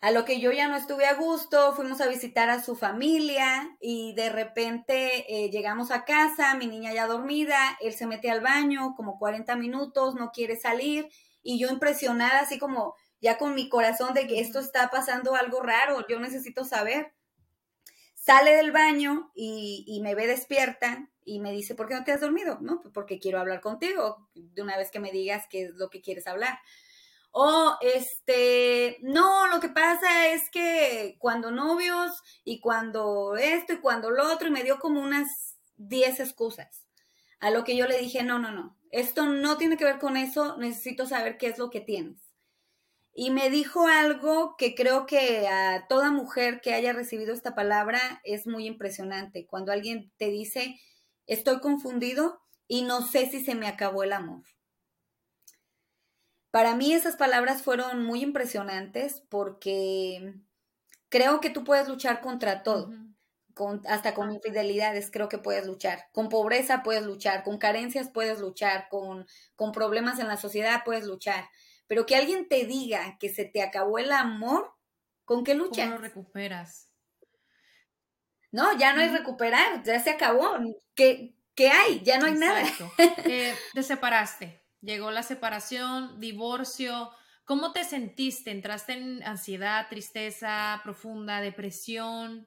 A 0.00 0.12
lo 0.12 0.24
que 0.24 0.40
yo 0.40 0.52
ya 0.52 0.68
no 0.68 0.76
estuve 0.76 1.06
a 1.06 1.14
gusto, 1.14 1.72
fuimos 1.74 2.00
a 2.00 2.06
visitar 2.06 2.50
a 2.50 2.62
su 2.62 2.76
familia 2.76 3.76
y 3.80 4.14
de 4.14 4.30
repente 4.30 5.24
eh, 5.28 5.50
llegamos 5.50 5.90
a 5.90 6.04
casa, 6.04 6.54
mi 6.54 6.68
niña 6.68 6.94
ya 6.94 7.08
dormida, 7.08 7.76
él 7.80 7.92
se 7.94 8.06
mete 8.06 8.30
al 8.30 8.40
baño 8.40 8.94
como 8.96 9.18
40 9.18 9.56
minutos, 9.56 10.14
no 10.14 10.30
quiere 10.30 10.56
salir 10.56 11.08
y 11.42 11.58
yo 11.58 11.68
impresionada 11.68 12.40
así 12.40 12.60
como 12.60 12.94
ya 13.20 13.38
con 13.38 13.56
mi 13.56 13.68
corazón 13.68 14.14
de 14.14 14.28
que 14.28 14.38
esto 14.38 14.60
está 14.60 14.88
pasando 14.88 15.34
algo 15.34 15.60
raro, 15.62 16.06
yo 16.08 16.20
necesito 16.20 16.64
saber. 16.64 17.12
Sale 18.14 18.52
del 18.52 18.70
baño 18.70 19.32
y, 19.34 19.84
y 19.88 20.00
me 20.00 20.14
ve 20.14 20.28
despierta 20.28 21.10
y 21.24 21.40
me 21.40 21.50
dice, 21.50 21.74
¿por 21.74 21.88
qué 21.88 21.94
no 21.94 22.04
te 22.04 22.12
has 22.12 22.20
dormido? 22.20 22.58
No, 22.60 22.80
pues 22.80 22.94
porque 22.94 23.18
quiero 23.18 23.40
hablar 23.40 23.60
contigo, 23.60 24.28
de 24.34 24.62
una 24.62 24.76
vez 24.76 24.92
que 24.92 25.00
me 25.00 25.10
digas 25.10 25.46
qué 25.50 25.62
es 25.62 25.70
lo 25.74 25.90
que 25.90 26.02
quieres 26.02 26.26
hablar. 26.28 26.60
O 27.40 27.76
este, 27.82 28.98
no, 29.00 29.46
lo 29.46 29.60
que 29.60 29.68
pasa 29.68 30.26
es 30.26 30.50
que 30.50 31.14
cuando 31.20 31.52
novios 31.52 32.20
y 32.42 32.58
cuando 32.58 33.36
esto 33.36 33.74
y 33.74 33.78
cuando 33.78 34.10
lo 34.10 34.32
otro, 34.32 34.48
y 34.48 34.50
me 34.50 34.64
dio 34.64 34.80
como 34.80 35.00
unas 35.00 35.56
10 35.76 36.18
excusas. 36.18 36.84
A 37.38 37.50
lo 37.50 37.62
que 37.62 37.76
yo 37.76 37.86
le 37.86 37.96
dije, 37.96 38.24
no, 38.24 38.40
no, 38.40 38.50
no, 38.50 38.76
esto 38.90 39.26
no 39.26 39.56
tiene 39.56 39.76
que 39.76 39.84
ver 39.84 40.00
con 40.00 40.16
eso, 40.16 40.56
necesito 40.56 41.06
saber 41.06 41.38
qué 41.38 41.46
es 41.46 41.58
lo 41.58 41.70
que 41.70 41.80
tienes. 41.80 42.18
Y 43.14 43.30
me 43.30 43.50
dijo 43.50 43.86
algo 43.86 44.56
que 44.58 44.74
creo 44.74 45.06
que 45.06 45.46
a 45.46 45.86
toda 45.88 46.10
mujer 46.10 46.60
que 46.60 46.74
haya 46.74 46.92
recibido 46.92 47.32
esta 47.32 47.54
palabra 47.54 48.20
es 48.24 48.48
muy 48.48 48.66
impresionante. 48.66 49.46
Cuando 49.46 49.70
alguien 49.70 50.10
te 50.16 50.28
dice, 50.30 50.80
estoy 51.28 51.60
confundido 51.60 52.40
y 52.66 52.82
no 52.82 53.00
sé 53.00 53.30
si 53.30 53.44
se 53.44 53.54
me 53.54 53.68
acabó 53.68 54.02
el 54.02 54.12
amor. 54.12 54.42
Para 56.50 56.74
mí 56.74 56.92
esas 56.92 57.16
palabras 57.16 57.62
fueron 57.62 58.04
muy 58.04 58.22
impresionantes 58.22 59.22
porque 59.28 60.34
creo 61.08 61.40
que 61.40 61.50
tú 61.50 61.64
puedes 61.64 61.88
luchar 61.88 62.20
contra 62.20 62.62
todo. 62.62 62.90
Con, 63.54 63.82
hasta 63.88 64.14
con 64.14 64.30
infidelidades 64.30 65.10
creo 65.10 65.28
que 65.28 65.38
puedes 65.38 65.66
luchar, 65.66 66.06
con 66.12 66.28
pobreza 66.28 66.84
puedes 66.84 67.02
luchar, 67.02 67.42
con 67.42 67.58
carencias 67.58 68.08
puedes 68.08 68.38
luchar, 68.38 68.88
con, 68.88 69.26
con 69.56 69.72
problemas 69.72 70.20
en 70.20 70.28
la 70.28 70.36
sociedad 70.36 70.82
puedes 70.84 71.06
luchar, 71.06 71.48
pero 71.88 72.06
que 72.06 72.14
alguien 72.14 72.46
te 72.46 72.66
diga 72.66 73.16
que 73.18 73.28
se 73.28 73.46
te 73.46 73.60
acabó 73.60 73.98
el 73.98 74.12
amor, 74.12 74.72
¿con 75.24 75.42
qué 75.42 75.54
luchas? 75.54 75.86
¿Cómo 75.86 75.96
lo 75.96 76.02
recuperas? 76.02 76.92
No, 78.52 78.76
ya 78.78 78.92
no 78.92 79.00
hay 79.00 79.08
recuperar, 79.08 79.82
ya 79.82 79.98
se 80.00 80.10
acabó. 80.10 80.56
¿Qué, 80.94 81.34
qué 81.54 81.70
hay? 81.70 82.00
Ya 82.02 82.18
no 82.18 82.26
hay 82.26 82.34
nada. 82.34 82.62
Eh, 83.24 83.54
te 83.74 83.82
separaste, 83.82 84.62
Llegó 84.80 85.10
la 85.10 85.22
separación, 85.22 86.20
divorcio. 86.20 87.10
¿Cómo 87.44 87.72
te 87.72 87.84
sentiste? 87.84 88.50
¿Entraste 88.50 88.92
en 88.92 89.22
ansiedad, 89.22 89.86
tristeza 89.88 90.80
profunda, 90.84 91.40
depresión? 91.40 92.46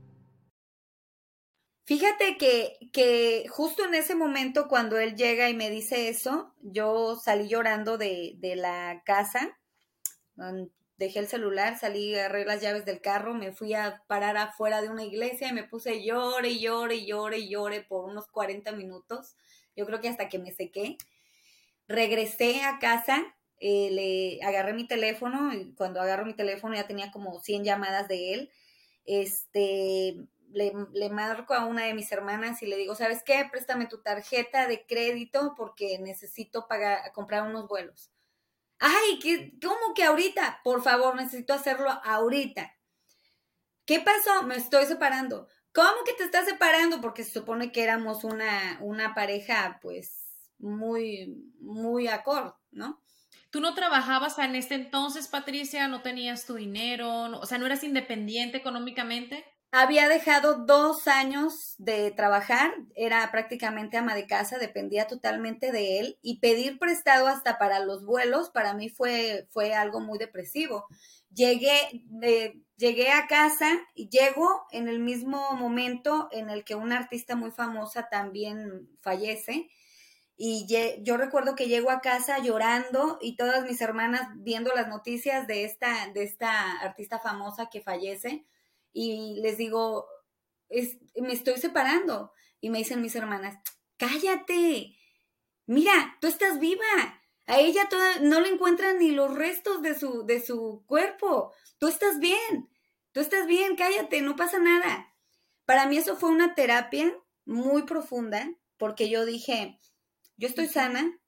Fíjate 1.83 2.37
que, 2.37 2.77
que 2.93 3.45
justo 3.49 3.85
en 3.85 3.95
ese 3.95 4.15
momento 4.15 4.67
cuando 4.67 4.99
él 4.99 5.15
llega 5.15 5.49
y 5.49 5.55
me 5.55 5.69
dice 5.69 6.09
eso, 6.09 6.53
yo 6.61 7.15
salí 7.15 7.47
llorando 7.47 7.97
de, 7.97 8.35
de 8.37 8.55
la 8.55 9.01
casa, 9.05 9.57
mm, 10.35 10.65
dejé 10.97 11.19
el 11.19 11.27
celular, 11.27 11.79
salí, 11.79 12.13
agarré 12.15 12.45
las 12.45 12.61
llaves 12.61 12.85
del 12.85 13.01
carro, 13.01 13.33
me 13.33 13.51
fui 13.51 13.73
a 13.73 14.03
parar 14.07 14.37
afuera 14.37 14.81
de 14.81 14.89
una 14.89 15.03
iglesia 15.03 15.49
y 15.49 15.53
me 15.53 15.63
puse 15.63 16.03
llore, 16.03 16.59
llore, 16.59 17.05
llore, 17.05 17.47
llore 17.47 17.81
por 17.81 18.05
unos 18.05 18.27
40 18.27 18.71
minutos, 18.73 19.35
yo 19.75 19.85
creo 19.87 19.99
que 19.99 20.09
hasta 20.09 20.29
que 20.29 20.37
me 20.37 20.51
sequé. 20.51 20.97
Regresé 21.87 22.63
a 22.63 22.77
casa, 22.79 23.35
eh, 23.59 23.89
le 23.91 24.43
agarré 24.47 24.73
mi 24.73 24.87
teléfono 24.87 25.53
y 25.53 25.73
cuando 25.73 25.99
agarro 26.01 26.25
mi 26.25 26.35
teléfono 26.35 26.75
ya 26.75 26.87
tenía 26.87 27.11
como 27.11 27.39
100 27.39 27.63
llamadas 27.63 28.07
de 28.07 28.33
él. 28.33 28.51
Este, 29.05 30.15
le, 30.53 31.09
marco 31.09 31.53
a 31.53 31.65
una 31.65 31.85
de 31.85 31.93
mis 31.93 32.11
hermanas 32.11 32.61
y 32.61 32.67
le 32.67 32.77
digo, 32.77 32.95
¿sabes 32.95 33.23
qué? 33.23 33.47
Préstame 33.51 33.87
tu 33.87 34.01
tarjeta 34.01 34.67
de 34.67 34.85
crédito 34.85 35.53
porque 35.55 35.99
necesito 35.99 36.67
pagar, 36.67 37.11
comprar 37.13 37.43
unos 37.43 37.67
vuelos. 37.67 38.11
Ay, 38.79 39.19
¿qué, 39.21 39.53
¿cómo 39.61 39.93
que 39.93 40.03
ahorita? 40.03 40.61
Por 40.63 40.81
favor, 40.81 41.15
necesito 41.15 41.53
hacerlo 41.53 41.89
ahorita. 42.03 42.75
¿Qué 43.85 43.99
pasó? 43.99 44.43
Me 44.43 44.55
estoy 44.55 44.85
separando. 44.85 45.47
¿Cómo 45.73 46.03
que 46.05 46.13
te 46.13 46.23
estás 46.23 46.45
separando? 46.45 46.99
Porque 47.01 47.23
se 47.23 47.31
supone 47.31 47.71
que 47.71 47.83
éramos 47.83 48.23
una, 48.23 48.77
una 48.81 49.13
pareja, 49.13 49.79
pues, 49.81 50.27
muy, 50.57 51.53
muy 51.59 52.07
acorde, 52.07 52.53
¿no? 52.71 53.01
¿Tú 53.51 53.59
no 53.59 53.73
trabajabas 53.73 54.39
en 54.39 54.55
este 54.55 54.75
entonces, 54.75 55.27
Patricia? 55.27 55.87
¿No 55.87 56.01
tenías 56.01 56.45
tu 56.45 56.55
dinero? 56.55 57.25
o 57.39 57.45
sea, 57.45 57.57
¿no 57.57 57.65
eras 57.65 57.83
independiente 57.83 58.57
económicamente? 58.57 59.45
Había 59.73 60.09
dejado 60.09 60.65
dos 60.65 61.07
años 61.07 61.75
de 61.77 62.11
trabajar, 62.11 62.73
era 62.93 63.31
prácticamente 63.31 63.95
ama 63.95 64.15
de 64.15 64.27
casa, 64.27 64.57
dependía 64.57 65.07
totalmente 65.07 65.71
de 65.71 65.99
él 65.99 66.19
y 66.21 66.41
pedir 66.41 66.77
prestado 66.77 67.27
hasta 67.27 67.57
para 67.57 67.79
los 67.79 68.03
vuelos 68.03 68.49
para 68.49 68.73
mí 68.73 68.89
fue, 68.89 69.47
fue 69.49 69.73
algo 69.73 70.01
muy 70.01 70.19
depresivo. 70.19 70.87
Llegué, 71.33 72.03
llegué 72.75 73.11
a 73.11 73.27
casa 73.27 73.79
y 73.95 74.09
llego 74.09 74.65
en 74.71 74.89
el 74.89 74.99
mismo 74.99 75.53
momento 75.53 76.27
en 76.33 76.49
el 76.49 76.65
que 76.65 76.75
una 76.75 76.97
artista 76.97 77.37
muy 77.37 77.51
famosa 77.51 78.09
también 78.09 78.89
fallece. 78.99 79.69
Y 80.35 80.67
yo 81.01 81.15
recuerdo 81.15 81.55
que 81.55 81.67
llego 81.67 81.91
a 81.91 82.01
casa 82.01 82.39
llorando 82.39 83.19
y 83.21 83.37
todas 83.37 83.63
mis 83.63 83.79
hermanas 83.79 84.27
viendo 84.35 84.73
las 84.75 84.89
noticias 84.89 85.47
de 85.47 85.63
esta, 85.63 86.09
de 86.13 86.23
esta 86.23 86.81
artista 86.81 87.19
famosa 87.19 87.69
que 87.69 87.79
fallece 87.79 88.45
y 88.93 89.39
les 89.41 89.57
digo, 89.57 90.07
me 91.15 91.33
estoy 91.33 91.57
separando. 91.57 92.31
Y 92.59 92.69
me 92.69 92.79
dicen 92.79 93.01
mis 93.01 93.15
hermanas, 93.15 93.57
cállate, 93.97 94.95
mira, 95.65 96.17
tú 96.21 96.27
estás 96.27 96.59
viva. 96.59 96.85
A 97.47 97.59
ella 97.59 97.89
toda, 97.89 98.19
no 98.19 98.39
le 98.39 98.49
encuentran 98.49 98.99
ni 98.99 99.11
los 99.11 99.33
restos 99.33 99.81
de 99.81 99.97
su, 99.97 100.25
de 100.25 100.39
su 100.39 100.83
cuerpo. 100.87 101.53
Tú 101.79 101.87
estás 101.87 102.19
bien, 102.19 102.69
tú 103.11 103.19
estás 103.19 103.47
bien, 103.47 103.75
cállate, 103.75 104.21
no 104.21 104.35
pasa 104.35 104.59
nada. 104.59 105.13
Para 105.65 105.87
mí 105.87 105.97
eso 105.97 106.15
fue 106.15 106.29
una 106.29 106.53
terapia 106.53 107.13
muy 107.45 107.83
profunda 107.83 108.47
porque 108.77 109.09
yo 109.09 109.25
dije, 109.25 109.79
yo 110.37 110.47
estoy 110.47 110.67
sana, 110.67 111.19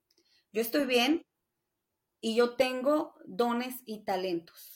yo 0.52 0.62
estoy 0.62 0.86
bien 0.86 1.26
y 2.22 2.36
yo 2.36 2.56
tengo 2.56 3.16
dones 3.26 3.76
y 3.86 4.06
talentos. 4.06 4.73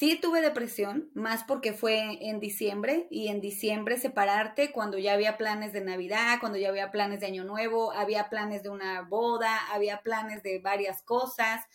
Sí 0.00 0.18
tuve 0.18 0.40
depresión, 0.40 1.10
más 1.12 1.44
porque 1.44 1.74
fue 1.74 2.26
en 2.26 2.40
diciembre 2.40 3.06
y 3.10 3.28
en 3.28 3.42
diciembre 3.42 3.98
separarte 3.98 4.72
cuando 4.72 4.96
ya 4.96 5.12
había 5.12 5.36
planes 5.36 5.74
de 5.74 5.82
Navidad, 5.82 6.38
cuando 6.40 6.56
ya 6.56 6.70
había 6.70 6.90
planes 6.90 7.20
de 7.20 7.26
Año 7.26 7.44
Nuevo, 7.44 7.92
había 7.92 8.30
planes 8.30 8.62
de 8.62 8.70
una 8.70 9.02
boda, 9.02 9.54
había 9.70 10.00
planes 10.00 10.42
de 10.42 10.58
varias 10.58 11.02
cosas. 11.02 11.66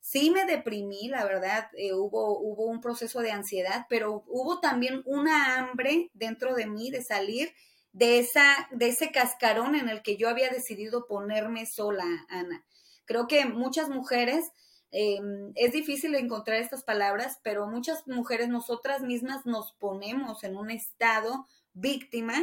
Sí 0.00 0.30
me 0.30 0.46
deprimí, 0.46 1.08
la 1.08 1.26
verdad, 1.26 1.68
eh, 1.76 1.92
hubo, 1.92 2.38
hubo 2.40 2.64
un 2.64 2.80
proceso 2.80 3.20
de 3.20 3.32
ansiedad, 3.32 3.84
pero 3.90 4.24
hubo 4.28 4.60
también 4.60 5.02
una 5.04 5.58
hambre 5.58 6.10
dentro 6.14 6.54
de 6.54 6.64
mí 6.64 6.90
de 6.90 7.02
salir 7.02 7.52
de, 7.92 8.18
esa, 8.18 8.66
de 8.70 8.88
ese 8.88 9.12
cascarón 9.12 9.74
en 9.74 9.90
el 9.90 10.00
que 10.00 10.16
yo 10.16 10.30
había 10.30 10.48
decidido 10.48 11.06
ponerme 11.06 11.66
sola, 11.66 12.06
Ana. 12.30 12.64
Creo 13.04 13.26
que 13.26 13.44
muchas 13.44 13.90
mujeres 13.90 14.52
Em, 14.96 15.50
es 15.56 15.72
difícil 15.72 16.14
encontrar 16.14 16.60
estas 16.60 16.84
palabras, 16.84 17.40
pero 17.42 17.66
muchas 17.66 18.06
mujeres 18.06 18.48
nosotras 18.48 19.02
mismas 19.02 19.44
nos 19.44 19.72
ponemos 19.72 20.44
en 20.44 20.56
un 20.56 20.70
estado 20.70 21.48
víctima 21.72 22.36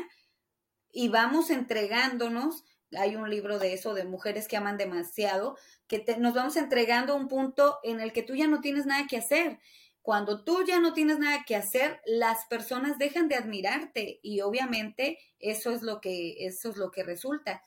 y 0.91 1.07
vamos 1.07 1.49
entregándonos. 1.49 2.65
Hay 2.99 3.15
un 3.15 3.29
libro 3.29 3.57
de 3.57 3.71
eso, 3.71 3.93
de 3.93 4.03
mujeres 4.03 4.49
que 4.49 4.57
aman 4.57 4.75
demasiado, 4.75 5.57
que 5.87 6.03
nos 6.19 6.33
vamos 6.33 6.57
entregando 6.57 7.13
a 7.13 7.15
un 7.15 7.29
punto 7.29 7.79
en 7.83 8.01
el 8.01 8.11
que 8.11 8.21
tú 8.21 8.35
ya 8.35 8.47
no 8.47 8.59
tienes 8.59 8.85
nada 8.85 9.07
que 9.07 9.15
hacer. 9.15 9.59
Cuando 10.01 10.43
tú 10.43 10.65
ya 10.65 10.81
no 10.81 10.91
tienes 10.91 11.19
nada 11.19 11.45
que 11.47 11.55
hacer, 11.55 12.01
las 12.05 12.47
personas 12.47 12.97
dejan 12.97 13.29
de 13.29 13.35
admirarte 13.35 14.19
y 14.21 14.41
obviamente 14.41 15.19
eso 15.39 15.71
es 15.71 15.83
lo 15.83 16.01
que, 16.01 16.45
eso 16.45 16.69
es 16.69 16.75
lo 16.75 16.91
que 16.91 17.03
resulta. 17.03 17.63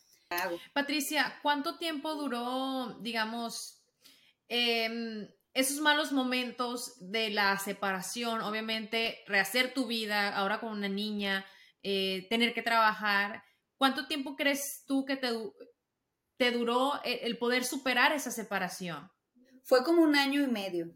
Patricia, 0.74 1.38
¿cuánto 1.42 1.78
tiempo 1.78 2.16
duró, 2.16 2.98
digamos, 3.00 3.83
Em, 4.48 5.28
esos 5.54 5.80
malos 5.80 6.12
momentos 6.12 6.96
de 6.98 7.30
la 7.30 7.58
separación, 7.58 8.40
obviamente, 8.40 9.22
rehacer 9.26 9.72
tu 9.72 9.86
vida 9.86 10.34
ahora 10.36 10.60
con 10.60 10.72
una 10.72 10.88
niña, 10.88 11.46
eh, 11.82 12.26
tener 12.28 12.54
que 12.54 12.62
trabajar, 12.62 13.44
¿cuánto 13.76 14.06
tiempo 14.06 14.36
crees 14.36 14.84
tú 14.86 15.04
que 15.04 15.16
te, 15.16 16.50
duró 16.50 17.00
e, 17.04 17.20
el 17.26 17.38
poder 17.38 17.64
superar 17.64 18.12
esa 18.12 18.30
separación? 18.30 19.10
Fue 19.62 19.84
como 19.84 20.02
un 20.02 20.16
año 20.16 20.42
y 20.42 20.48
medio. 20.48 20.92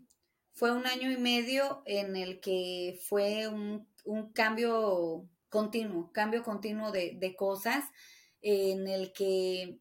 Fue 0.52 0.72
un 0.72 0.86
año 0.86 1.10
y 1.10 1.16
medio 1.16 1.82
en 1.86 2.16
el 2.16 2.40
que 2.40 2.98
fue 3.08 3.46
un, 3.46 3.86
cambio 4.34 5.28
continuo, 5.48 6.10
cambio 6.12 6.42
continuo 6.42 6.90
de 6.90 7.34
cosas, 7.36 7.84
en 8.40 8.86
el 8.88 9.12
que 9.12 9.80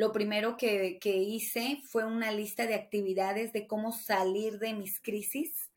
lo 0.00 0.12
primero 0.12 0.56
que, 0.56 0.98
hice 1.04 1.82
fue 1.84 2.06
una 2.06 2.32
lista 2.32 2.66
de 2.66 2.74
actividades 2.74 3.52
de 3.52 3.66
cómo 3.66 3.92
salir 3.92 4.58
de 4.58 4.72
mis 4.72 4.98
crisis. 4.98 5.68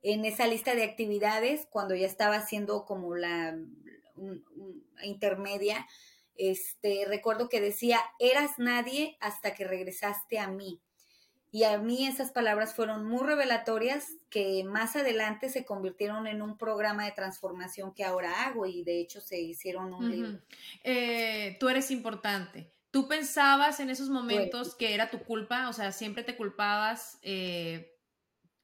En 0.00 0.24
esa 0.24 0.46
lista 0.46 0.76
de 0.76 0.84
actividades, 0.84 1.66
cuando 1.70 1.96
ya 1.96 2.06
estaba 2.06 2.36
haciendo 2.36 2.84
como 2.84 3.16
la 3.16 3.58
intermedia, 5.02 5.88
este, 6.36 7.04
recuerdo 7.08 7.48
que 7.48 7.60
decía, 7.60 7.98
eras 8.20 8.60
nadie 8.60 9.16
hasta 9.18 9.54
que 9.54 9.64
regresaste 9.64 10.38
a 10.38 10.46
mí. 10.46 10.80
Y 11.50 11.64
a 11.64 11.76
mí 11.78 12.06
esas 12.06 12.30
palabras 12.30 12.76
fueron 12.76 13.04
muy 13.04 13.26
revelatorias 13.26 14.06
que 14.30 14.62
más 14.62 14.94
adelante 14.94 15.48
se 15.48 15.64
convirtieron 15.64 16.28
en 16.28 16.42
un 16.42 16.56
programa 16.58 17.06
de 17.06 17.12
transformación 17.12 17.92
que 17.92 18.04
ahora 18.04 18.44
hago 18.44 18.66
y 18.66 18.84
de 18.84 19.00
hecho 19.00 19.20
se 19.20 19.40
hicieron 19.40 19.92
un 19.92 20.10
libro. 20.12 20.38
Eh, 20.84 21.56
tú 21.58 21.68
eres 21.68 21.90
importante. 21.90 22.73
¿Tú 22.94 23.08
pensabas 23.08 23.80
en 23.80 23.90
esos 23.90 24.08
momentos 24.08 24.76
que 24.76 24.94
era 24.94 25.10
tu 25.10 25.24
culpa? 25.24 25.68
O 25.68 25.72
sea, 25.72 25.90
siempre 25.90 26.22
te 26.22 26.36
culpabas 26.36 27.18
eh, 27.22 27.92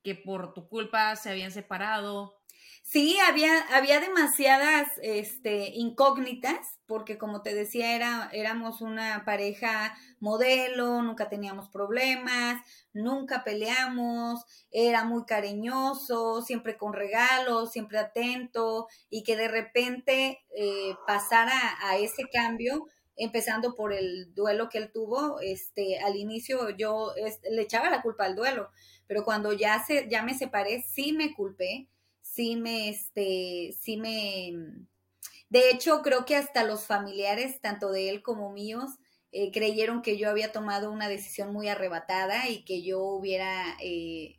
que 0.04 0.14
por 0.14 0.54
tu 0.54 0.68
culpa 0.68 1.16
se 1.16 1.30
habían 1.30 1.50
separado. 1.50 2.40
Sí, 2.84 3.18
había, 3.28 3.60
había 3.74 3.98
demasiadas 3.98 4.86
este, 5.02 5.70
incógnitas, 5.74 6.78
porque 6.86 7.18
como 7.18 7.42
te 7.42 7.56
decía, 7.56 7.96
era, 7.96 8.30
éramos 8.32 8.82
una 8.82 9.24
pareja 9.24 9.98
modelo, 10.20 11.02
nunca 11.02 11.28
teníamos 11.28 11.68
problemas, 11.68 12.62
nunca 12.92 13.42
peleamos, 13.42 14.44
era 14.70 15.02
muy 15.02 15.24
cariñoso, 15.24 16.42
siempre 16.42 16.76
con 16.76 16.92
regalos, 16.92 17.72
siempre 17.72 17.98
atento, 17.98 18.86
y 19.08 19.24
que 19.24 19.36
de 19.36 19.48
repente 19.48 20.38
eh, 20.56 20.94
pasara 21.04 21.78
a 21.82 21.96
ese 21.96 22.28
cambio, 22.32 22.86
empezando 23.20 23.74
por 23.74 23.92
el 23.92 24.34
duelo 24.34 24.70
que 24.70 24.78
él 24.78 24.90
tuvo, 24.90 25.40
este, 25.40 25.98
al 26.00 26.16
inicio 26.16 26.70
yo 26.70 27.12
le 27.50 27.62
echaba 27.62 27.90
la 27.90 28.00
culpa 28.00 28.24
al 28.24 28.34
duelo, 28.34 28.70
pero 29.06 29.24
cuando 29.24 29.52
ya 29.52 29.84
se, 29.84 30.08
ya 30.08 30.22
me 30.22 30.32
separé, 30.34 30.82
sí 30.82 31.12
me 31.12 31.34
culpé, 31.34 31.88
sí 32.22 32.56
me, 32.56 32.88
este, 32.88 33.76
sí 33.78 33.98
me, 33.98 34.86
de 35.50 35.70
hecho 35.70 36.00
creo 36.00 36.24
que 36.24 36.34
hasta 36.34 36.64
los 36.64 36.86
familiares, 36.86 37.60
tanto 37.60 37.92
de 37.92 38.08
él 38.08 38.22
como 38.22 38.52
míos, 38.52 38.92
eh, 39.32 39.52
creyeron 39.52 40.00
que 40.00 40.16
yo 40.16 40.30
había 40.30 40.50
tomado 40.50 40.90
una 40.90 41.08
decisión 41.08 41.52
muy 41.52 41.68
arrebatada 41.68 42.48
y 42.48 42.64
que 42.64 42.82
yo 42.82 43.02
hubiera, 43.02 43.76
eh, 43.82 44.38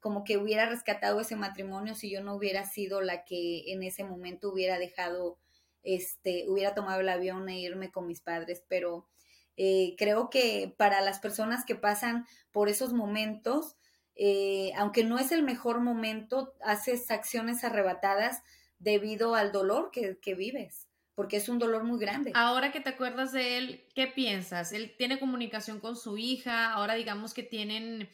como 0.00 0.24
que 0.24 0.38
hubiera 0.38 0.66
rescatado 0.66 1.20
ese 1.20 1.36
matrimonio 1.36 1.94
si 1.94 2.10
yo 2.10 2.22
no 2.22 2.34
hubiera 2.34 2.64
sido 2.64 3.02
la 3.02 3.24
que 3.24 3.70
en 3.72 3.82
ese 3.82 4.04
momento 4.04 4.50
hubiera 4.50 4.78
dejado 4.78 5.38
este, 5.82 6.46
hubiera 6.48 6.74
tomado 6.74 7.00
el 7.00 7.08
avión 7.08 7.48
e 7.48 7.60
irme 7.60 7.90
con 7.90 8.06
mis 8.06 8.20
padres, 8.20 8.64
pero 8.68 9.08
eh, 9.56 9.94
creo 9.98 10.30
que 10.30 10.74
para 10.76 11.00
las 11.00 11.18
personas 11.18 11.64
que 11.64 11.74
pasan 11.74 12.26
por 12.52 12.68
esos 12.68 12.92
momentos, 12.92 13.76
eh, 14.14 14.72
aunque 14.76 15.04
no 15.04 15.18
es 15.18 15.32
el 15.32 15.42
mejor 15.42 15.80
momento, 15.80 16.54
haces 16.62 17.10
acciones 17.10 17.64
arrebatadas 17.64 18.42
debido 18.78 19.34
al 19.34 19.52
dolor 19.52 19.90
que, 19.90 20.18
que 20.20 20.34
vives 20.34 20.88
porque 21.18 21.38
es 21.38 21.48
un 21.48 21.58
dolor 21.58 21.82
muy 21.82 21.98
grande. 21.98 22.30
Ahora 22.36 22.70
que 22.70 22.78
te 22.78 22.90
acuerdas 22.90 23.32
de 23.32 23.58
él, 23.58 23.84
¿qué 23.96 24.06
piensas? 24.06 24.72
Él 24.72 24.94
tiene 24.96 25.18
comunicación 25.18 25.80
con 25.80 25.96
su 25.96 26.16
hija, 26.16 26.72
ahora 26.72 26.94
digamos 26.94 27.34
que 27.34 27.42
tienen, 27.42 28.08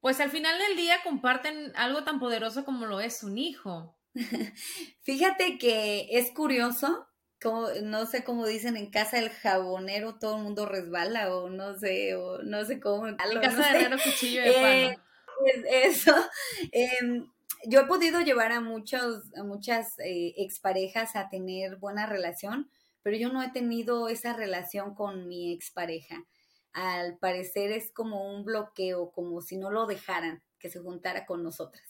pues 0.00 0.18
al 0.18 0.30
final 0.30 0.58
del 0.58 0.78
día 0.78 1.02
comparten 1.04 1.76
algo 1.76 2.02
tan 2.02 2.18
poderoso 2.18 2.64
como 2.64 2.86
lo 2.86 3.00
es 3.00 3.22
un 3.22 3.36
hijo. 3.36 3.99
Fíjate 5.02 5.58
que 5.58 6.08
es 6.10 6.32
curioso, 6.32 7.06
como, 7.40 7.68
no 7.82 8.06
sé 8.06 8.24
cómo 8.24 8.46
dicen 8.46 8.76
en 8.76 8.90
casa 8.90 9.16
del 9.16 9.30
jabonero 9.30 10.18
todo 10.18 10.36
el 10.36 10.42
mundo 10.42 10.66
resbala 10.66 11.34
o 11.34 11.48
no 11.48 11.78
sé, 11.78 12.14
o 12.14 12.42
no 12.42 12.64
sé 12.64 12.80
cómo. 12.80 13.06
En 13.06 13.16
casa 13.16 13.72
cuchillo 14.02 14.42
de 14.42 14.86
eh, 14.86 14.98
Eso. 15.84 16.14
Em, 16.72 17.30
yo 17.66 17.80
he 17.80 17.86
podido 17.86 18.20
llevar 18.20 18.52
a 18.52 18.60
muchos, 18.60 19.22
a 19.36 19.42
muchas 19.42 19.98
eh, 20.00 20.34
exparejas 20.38 21.14
a 21.16 21.28
tener 21.28 21.76
buena 21.76 22.06
relación, 22.06 22.70
pero 23.02 23.16
yo 23.16 23.30
no 23.32 23.42
he 23.42 23.50
tenido 23.50 24.08
esa 24.08 24.32
relación 24.32 24.94
con 24.94 25.28
mi 25.28 25.52
expareja. 25.52 26.24
Al 26.72 27.18
parecer 27.18 27.72
es 27.72 27.90
como 27.90 28.30
un 28.32 28.44
bloqueo, 28.44 29.10
como 29.10 29.40
si 29.40 29.56
no 29.56 29.70
lo 29.70 29.86
dejaran 29.86 30.42
que 30.58 30.70
se 30.70 30.78
juntara 30.78 31.26
con 31.26 31.42
nosotras 31.42 31.89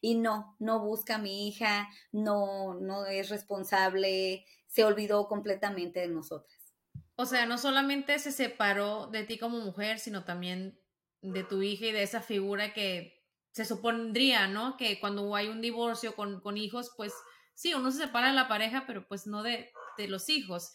y 0.00 0.14
no, 0.16 0.56
no 0.58 0.80
busca 0.80 1.16
a 1.16 1.18
mi 1.18 1.48
hija, 1.48 1.88
no, 2.12 2.74
no 2.74 3.06
es 3.06 3.28
responsable, 3.28 4.46
se 4.66 4.84
olvidó 4.84 5.28
completamente 5.28 6.00
de 6.00 6.08
nosotras. 6.08 6.74
O 7.16 7.26
sea, 7.26 7.46
no 7.46 7.58
solamente 7.58 8.18
se 8.18 8.32
separó 8.32 9.08
de 9.08 9.24
ti 9.24 9.38
como 9.38 9.58
mujer, 9.58 9.98
sino 9.98 10.24
también 10.24 10.80
de 11.22 11.44
tu 11.44 11.62
hija 11.62 11.86
y 11.86 11.92
de 11.92 12.02
esa 12.02 12.22
figura 12.22 12.72
que 12.72 13.20
se 13.52 13.64
supondría, 13.64 14.48
¿no? 14.48 14.76
Que 14.76 15.00
cuando 15.00 15.34
hay 15.34 15.48
un 15.48 15.60
divorcio 15.60 16.14
con, 16.14 16.40
con 16.40 16.56
hijos, 16.56 16.92
pues 16.96 17.12
sí, 17.54 17.74
uno 17.74 17.90
se 17.90 17.98
separa 17.98 18.28
de 18.28 18.34
la 18.34 18.48
pareja, 18.48 18.84
pero 18.86 19.06
pues 19.06 19.26
no 19.26 19.42
de, 19.42 19.70
de 19.98 20.08
los 20.08 20.28
hijos. 20.28 20.72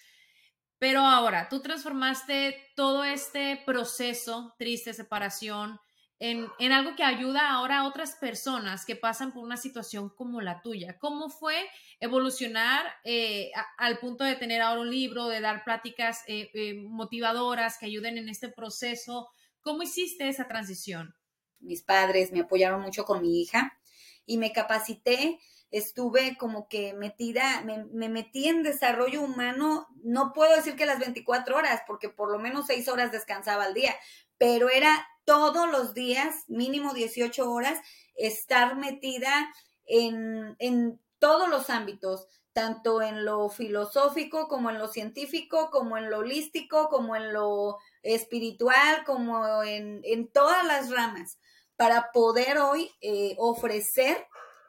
Pero 0.78 1.02
ahora, 1.02 1.48
tú 1.50 1.62
transformaste 1.62 2.74
todo 2.76 3.04
este 3.04 3.62
proceso, 3.66 4.54
triste 4.60 4.94
separación, 4.94 5.80
en, 6.20 6.72
algo 6.72 6.96
que 6.96 7.04
ayuda 7.04 7.50
ahora 7.50 7.80
a 7.80 7.88
otras 7.88 8.16
personas 8.16 8.86
que 8.86 8.96
pasan 8.96 9.34
por 9.34 9.44
una 9.44 9.58
situación 9.58 10.10
como 10.10 10.42
la 10.42 10.62
tuya. 10.62 10.98
¿Cómo 10.98 11.30
fue 11.30 11.56
evolucionar 12.00 12.86
eh, 13.04 13.52
al 13.78 14.00
punto 14.00 14.24
de 14.24 14.36
tener 14.36 14.62
ahora 14.62 14.82
un 14.82 14.90
libro, 14.90 15.28
de 15.28 15.42
dar 15.42 15.64
pláticas 15.64 16.24
eh, 16.28 16.50
eh, 16.54 16.76
motivadoras 16.76 17.78
que 17.78 17.88
ayuden 17.88 18.18
en 18.18 18.30
este 18.30 18.50
proceso? 18.50 19.30
¿Cómo 19.62 19.84
hiciste 19.84 20.30
esa 20.30 20.48
transición? 20.48 21.16
Mis 21.60 21.82
padres 21.82 22.32
me 22.32 22.42
apoyaron 22.42 22.82
mucho 22.82 23.04
con 23.04 23.22
mi 23.22 23.42
hija 23.42 23.78
y 24.26 24.38
me 24.38 24.54
capacité 24.54 25.40
estuve 25.72 26.38
como 26.38 26.70
que 26.70 26.94
metida, 26.94 27.62
me, 27.66 27.84
me, 27.92 28.08
metí 28.08 28.48
en 28.48 28.64
desarrollo 28.64 29.22
humano, 29.22 29.88
no 30.04 30.32
puedo 30.32 30.56
decir 30.56 30.78
que 30.78 30.86
las 30.86 31.00
24 31.00 31.58
horas, 31.58 31.82
porque 31.86 32.08
por 32.08 32.32
lo 32.32 32.40
menos 32.40 32.68
6 32.68 32.88
horas 32.88 33.12
descansaba 33.12 33.66
al 33.66 33.74
día, 33.74 33.94
pero 34.38 34.70
era 34.70 35.06
todos 35.26 35.70
los 35.70 35.94
días, 35.94 36.46
mínimo 36.48 36.94
18 36.94 37.52
horas, 37.52 37.80
estar 38.16 38.76
metida 38.78 39.54
en, 39.86 40.56
en 40.60 41.00
todos 41.20 41.50
los 41.50 41.70
ámbitos, 41.70 42.28
tanto 42.56 43.02
en 43.02 43.26
lo 43.26 43.50
filosófico 43.50 44.48
como 44.48 44.70
en 44.70 44.80
lo 44.80 44.88
científico, 44.88 45.70
como 45.72 45.98
en 45.98 46.10
lo 46.10 46.20
holístico, 46.20 46.88
como 46.88 47.18
en 47.18 47.34
lo 47.34 47.80
espiritual, 48.02 49.04
como 49.06 49.62
en, 49.64 50.32
todas 50.32 50.66
las 50.66 50.90
ramas, 50.90 51.38
para 51.76 52.12
poder 52.14 52.60
hoy 52.60 52.90
eh, 53.02 53.36
ofrecer 53.40 54.26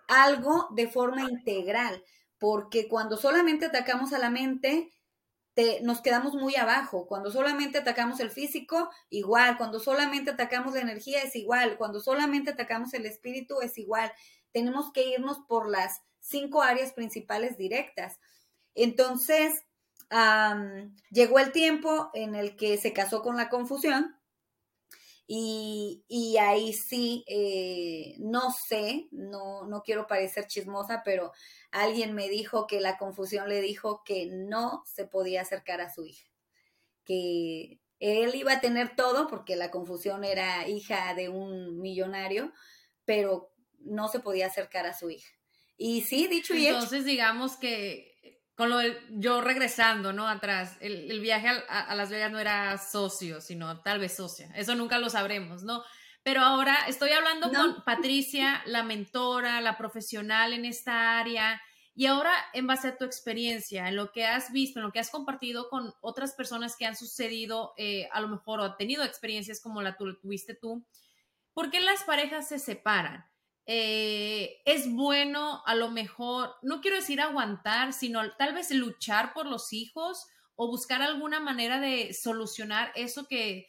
algo 0.08 0.66
de 0.70 0.88
forma 0.88 1.22
integral, 1.30 2.02
porque 2.40 2.88
cuando 2.88 3.16
solamente 3.16 3.66
atacamos 3.66 4.12
a 4.12 4.18
la 4.18 4.30
mente, 4.30 4.90
nos 5.82 6.00
quedamos 6.00 6.34
muy 6.34 6.56
abajo. 6.56 7.06
Cuando 7.06 7.30
solamente 7.30 7.78
atacamos 7.78 8.20
el 8.20 8.30
físico, 8.30 8.90
igual. 9.10 9.56
Cuando 9.56 9.80
solamente 9.80 10.30
atacamos 10.30 10.74
la 10.74 10.80
energía, 10.80 11.22
es 11.22 11.36
igual. 11.36 11.76
Cuando 11.78 12.00
solamente 12.00 12.50
atacamos 12.50 12.92
el 12.94 13.06
espíritu, 13.06 13.60
es 13.60 13.78
igual. 13.78 14.12
Tenemos 14.52 14.92
que 14.92 15.08
irnos 15.08 15.38
por 15.48 15.68
las 15.68 16.02
cinco 16.20 16.62
áreas 16.62 16.92
principales 16.92 17.56
directas. 17.56 18.18
Entonces, 18.74 19.62
llegó 21.10 21.38
el 21.38 21.52
tiempo 21.52 22.10
en 22.14 22.34
el 22.34 22.56
que 22.56 22.76
se 22.78 22.92
casó 22.92 23.22
con 23.22 23.36
la 23.36 23.48
confusión 23.48 24.15
y, 25.28 26.36
ahí 26.40 26.72
sí, 26.72 27.24
eh, 27.26 28.14
no 28.18 28.52
sé, 28.52 29.08
no, 29.10 29.66
no 29.66 29.82
quiero 29.82 30.06
parecer 30.06 30.46
chismosa, 30.46 31.02
pero 31.04 31.32
alguien 31.72 32.14
me 32.14 32.28
dijo 32.28 32.66
que 32.66 32.80
la 32.80 32.96
confusión 32.96 33.48
le 33.48 33.60
dijo 33.60 34.02
que 34.04 34.26
no 34.26 34.84
se 34.86 35.04
podía 35.04 35.42
acercar 35.42 35.80
a 35.80 35.92
su 35.92 36.06
hija, 36.06 36.28
que 37.04 37.80
él 37.98 38.34
iba 38.34 38.52
a 38.52 38.60
tener 38.60 38.94
todo 38.94 39.26
porque 39.26 39.56
la 39.56 39.70
confusión 39.70 40.22
era 40.22 40.68
hija 40.68 41.14
de 41.14 41.28
un 41.28 41.80
millonario, 41.80 42.52
pero 43.04 43.52
no 43.80 44.08
se 44.08 44.20
podía 44.20 44.46
acercar 44.46 44.86
a 44.86 44.94
su 44.96 45.10
hija. 45.10 45.30
Y 45.76 46.02
sí, 46.02 46.26
dicho 46.28 46.54
y 46.54 46.66
hecho. 46.66 46.74
Entonces, 46.74 47.04
digamos 47.04 47.56
que 47.56 48.15
con 48.56 48.70
lo 48.70 48.78
del, 48.78 48.98
yo 49.10 49.42
regresando, 49.42 50.14
¿no? 50.14 50.26
Atrás, 50.26 50.76
el, 50.80 51.20
viaje 51.20 51.48
a, 51.68 51.94
Las 51.94 52.08
Vegas 52.08 52.32
no 52.32 52.38
era 52.38 52.78
socio, 52.78 53.40
sino 53.42 53.82
tal 53.82 53.98
vez 53.98 54.16
socia. 54.16 54.50
Eso 54.56 54.74
nunca 54.74 54.98
lo 54.98 55.10
sabremos, 55.10 55.62
¿no? 55.62 55.84
Pero 56.22 56.40
ahora 56.40 56.74
estoy 56.88 57.10
hablando 57.10 57.52
con 57.52 57.84
Patricia, 57.84 58.62
la 58.66 58.82
mentora, 58.82 59.60
la 59.60 59.76
profesional 59.76 60.54
en 60.54 60.64
esta 60.64 61.18
área. 61.18 61.60
Y 61.94 62.06
ahora, 62.06 62.32
en 62.54 62.66
base 62.66 62.88
a 62.88 62.96
tu 62.96 63.04
experiencia, 63.04 63.88
en 63.88 63.96
lo 63.96 64.10
que 64.10 64.24
has 64.24 64.50
visto, 64.52 64.80
en 64.80 64.86
lo 64.86 64.92
que 64.92 65.00
has 65.00 65.10
compartido 65.10 65.68
con 65.68 65.92
otras 66.00 66.32
personas 66.32 66.76
que 66.76 66.86
han 66.86 66.96
sucedido, 66.96 67.74
eh, 67.76 68.08
a 68.10 68.20
lo 68.20 68.28
mejor, 68.28 68.60
o 68.60 68.74
tenido 68.74 69.04
experiencias 69.04 69.60
como 69.60 69.82
la 69.82 69.96
tu, 69.96 70.18
tuviste 70.18 70.54
tú, 70.54 70.84
¿por 71.52 71.70
qué 71.70 71.80
las 71.80 72.02
parejas 72.04 72.48
se 72.48 72.58
separan? 72.58 73.24
Eh, 73.66 74.62
es 74.64 74.92
bueno 74.92 75.62
a 75.66 75.74
lo 75.74 75.90
mejor, 75.90 76.54
no 76.62 76.80
quiero 76.80 76.96
decir 76.96 77.20
aguantar, 77.20 77.92
sino 77.92 78.20
tal 78.36 78.54
vez 78.54 78.70
luchar 78.70 79.32
por 79.32 79.46
los 79.46 79.72
hijos 79.72 80.28
o 80.54 80.68
buscar 80.68 81.02
alguna 81.02 81.40
manera 81.40 81.80
de 81.80 82.14
solucionar 82.14 82.92
eso 82.94 83.26
que 83.26 83.68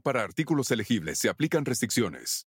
para 0.00 0.22
artículos 0.22 0.70
elegibles 0.70 1.18
se 1.18 1.28
aplican 1.28 1.64
restricciones. 1.64 2.46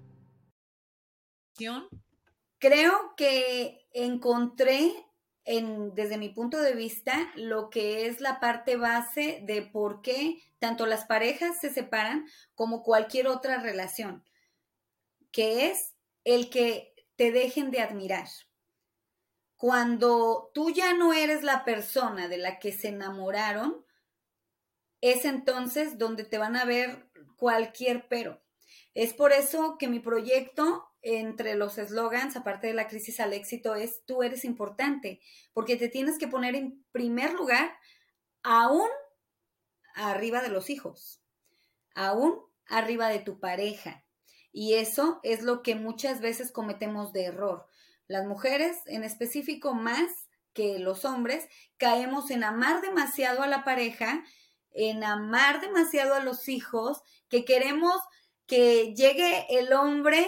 Creo 2.59 3.13
que 3.17 3.87
encontré 3.93 4.93
en, 5.45 5.95
desde 5.95 6.17
mi 6.17 6.29
punto 6.29 6.59
de 6.59 6.73
vista, 6.73 7.31
lo 7.35 7.69
que 7.69 8.05
es 8.05 8.21
la 8.21 8.39
parte 8.39 8.77
base 8.77 9.41
de 9.45 9.63
por 9.63 10.01
qué 10.01 10.41
tanto 10.59 10.85
las 10.85 11.05
parejas 11.05 11.59
se 11.59 11.71
separan 11.71 12.27
como 12.53 12.83
cualquier 12.83 13.27
otra 13.27 13.59
relación, 13.59 14.23
que 15.31 15.67
es 15.71 15.95
el 16.23 16.49
que 16.49 16.93
te 17.15 17.31
dejen 17.31 17.71
de 17.71 17.81
admirar. 17.81 18.27
Cuando 19.57 20.51
tú 20.53 20.71
ya 20.71 20.93
no 20.93 21.13
eres 21.13 21.43
la 21.43 21.65
persona 21.65 22.27
de 22.27 22.37
la 22.37 22.59
que 22.59 22.71
se 22.71 22.89
enamoraron, 22.89 23.85
es 25.01 25.25
entonces 25.25 25.97
donde 25.97 26.23
te 26.23 26.37
van 26.37 26.55
a 26.55 26.65
ver 26.65 27.09
cualquier 27.37 28.07
pero. 28.07 28.41
Es 28.93 29.13
por 29.13 29.31
eso 29.31 29.77
que 29.77 29.87
mi 29.87 29.99
proyecto 29.99 30.90
entre 31.01 31.55
los 31.55 31.77
eslogans, 31.77 32.35
aparte 32.35 32.67
de 32.67 32.73
la 32.73 32.87
crisis 32.87 33.19
al 33.19 33.33
éxito, 33.33 33.75
es 33.75 34.05
tú 34.05 34.23
eres 34.23 34.45
importante, 34.45 35.19
porque 35.53 35.75
te 35.75 35.89
tienes 35.89 36.17
que 36.17 36.27
poner 36.27 36.55
en 36.55 36.85
primer 36.91 37.33
lugar 37.33 37.71
aún 38.43 38.89
arriba 39.95 40.41
de 40.41 40.49
los 40.49 40.69
hijos, 40.69 41.21
aún 41.95 42.39
arriba 42.67 43.09
de 43.09 43.19
tu 43.19 43.39
pareja. 43.39 44.05
Y 44.51 44.73
eso 44.73 45.19
es 45.23 45.43
lo 45.43 45.61
que 45.61 45.75
muchas 45.75 46.21
veces 46.21 46.51
cometemos 46.51 47.13
de 47.13 47.25
error. 47.25 47.67
Las 48.07 48.25
mujeres, 48.25 48.77
en 48.85 49.03
específico 49.03 49.73
más 49.73 50.11
que 50.53 50.79
los 50.79 51.05
hombres, 51.05 51.47
caemos 51.77 52.29
en 52.29 52.43
amar 52.43 52.81
demasiado 52.81 53.41
a 53.41 53.47
la 53.47 53.63
pareja, 53.63 54.23
en 54.71 55.03
amar 55.03 55.61
demasiado 55.61 56.13
a 56.13 56.19
los 56.19 56.49
hijos, 56.49 57.01
que 57.29 57.45
queremos 57.45 57.95
que 58.45 58.93
llegue 58.95 59.47
el 59.49 59.71
hombre 59.71 60.25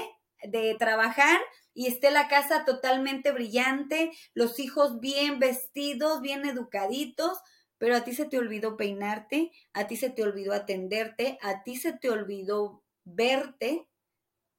de 0.47 0.75
trabajar 0.75 1.39
y 1.73 1.87
esté 1.87 2.11
la 2.11 2.27
casa 2.27 2.65
totalmente 2.65 3.31
brillante, 3.31 4.11
los 4.33 4.59
hijos 4.59 4.99
bien 4.99 5.39
vestidos, 5.39 6.21
bien 6.21 6.45
educaditos, 6.45 7.39
pero 7.77 7.95
a 7.95 8.03
ti 8.03 8.13
se 8.13 8.25
te 8.25 8.37
olvidó 8.37 8.77
peinarte, 8.77 9.51
a 9.73 9.87
ti 9.87 9.97
se 9.97 10.09
te 10.09 10.23
olvidó 10.23 10.53
atenderte, 10.53 11.37
a 11.41 11.63
ti 11.63 11.75
se 11.75 11.93
te 11.93 12.09
olvidó 12.09 12.83
verte 13.03 13.87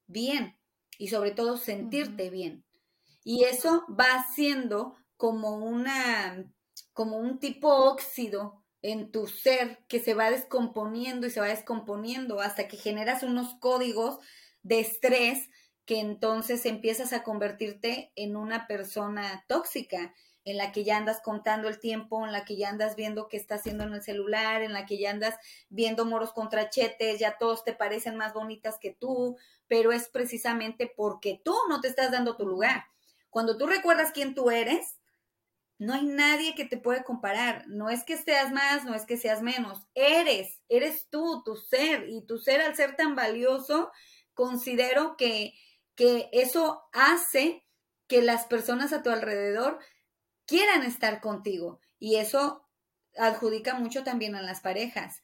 bien 0.07 0.57
y 0.97 1.07
sobre 1.07 1.31
todo 1.31 1.57
sentirte 1.57 2.29
bien. 2.29 2.65
Y 3.23 3.45
eso 3.45 3.85
va 3.89 4.25
siendo 4.33 4.95
como 5.17 5.55
una 5.55 6.45
como 6.93 7.17
un 7.17 7.39
tipo 7.39 7.69
óxido 7.69 8.63
en 8.81 9.11
tu 9.11 9.27
ser 9.27 9.79
que 9.87 9.99
se 9.99 10.13
va 10.13 10.29
descomponiendo 10.29 11.25
y 11.25 11.31
se 11.31 11.39
va 11.39 11.47
descomponiendo 11.47 12.39
hasta 12.39 12.67
que 12.67 12.77
generas 12.77 13.23
unos 13.23 13.55
códigos 13.59 14.19
de 14.61 14.79
estrés 14.79 15.49
que 15.85 15.99
entonces 15.99 16.65
empiezas 16.65 17.13
a 17.13 17.23
convertirte 17.23 18.11
en 18.15 18.35
una 18.35 18.67
persona 18.67 19.45
tóxica, 19.47 20.13
en 20.45 20.57
la 20.57 20.71
que 20.71 20.83
ya 20.83 20.97
andas 20.97 21.21
contando 21.21 21.67
el 21.67 21.79
tiempo, 21.79 22.23
en 22.25 22.31
la 22.31 22.45
que 22.45 22.55
ya 22.55 22.69
andas 22.69 22.95
viendo 22.95 23.27
qué 23.27 23.37
está 23.37 23.55
haciendo 23.55 23.83
en 23.83 23.93
el 23.93 24.03
celular, 24.03 24.61
en 24.61 24.73
la 24.73 24.85
que 24.85 24.99
ya 24.99 25.09
andas 25.09 25.35
viendo 25.69 26.05
moros 26.05 26.33
contrachetes, 26.33 27.19
ya 27.19 27.37
todos 27.39 27.63
te 27.63 27.73
parecen 27.73 28.15
más 28.15 28.33
bonitas 28.33 28.77
que 28.79 28.91
tú, 28.91 29.37
pero 29.67 29.91
es 29.91 30.07
precisamente 30.07 30.91
porque 30.95 31.41
tú 31.43 31.55
no 31.67 31.81
te 31.81 31.87
estás 31.87 32.11
dando 32.11 32.37
tu 32.37 32.45
lugar. 32.45 32.85
Cuando 33.31 33.57
tú 33.57 33.65
recuerdas 33.65 34.11
quién 34.11 34.35
tú 34.35 34.51
eres, 34.51 34.97
no 35.77 35.93
hay 35.93 36.05
nadie 36.05 36.55
que 36.55 36.65
te 36.65 36.77
puede 36.77 37.03
comparar. 37.03 37.67
No 37.67 37.89
es 37.89 38.03
que 38.03 38.15
seas 38.15 38.51
más, 38.51 38.85
no 38.85 38.93
es 38.93 39.05
que 39.05 39.17
seas 39.17 39.41
menos. 39.41 39.81
Eres, 39.93 40.61
eres 40.69 41.07
tú, 41.09 41.41
tu 41.43 41.57
ser. 41.57 42.07
Y 42.07 42.21
tu 42.21 42.37
ser 42.37 42.61
al 42.61 42.75
ser 42.75 42.95
tan 42.95 43.15
valioso, 43.15 43.91
considero 44.33 45.17
que 45.17 45.53
que 45.95 46.29
eso 46.31 46.83
hace 46.93 47.65
que 48.07 48.21
las 48.21 48.45
personas 48.45 48.93
a 48.93 49.01
tu 49.01 49.09
alrededor 49.09 49.79
quieran 50.45 50.83
estar 50.83 51.21
contigo 51.21 51.79
y 51.99 52.17
eso 52.17 52.67
adjudica 53.17 53.75
mucho 53.75 54.03
también 54.03 54.35
a 54.35 54.41
las 54.41 54.61
parejas. 54.61 55.21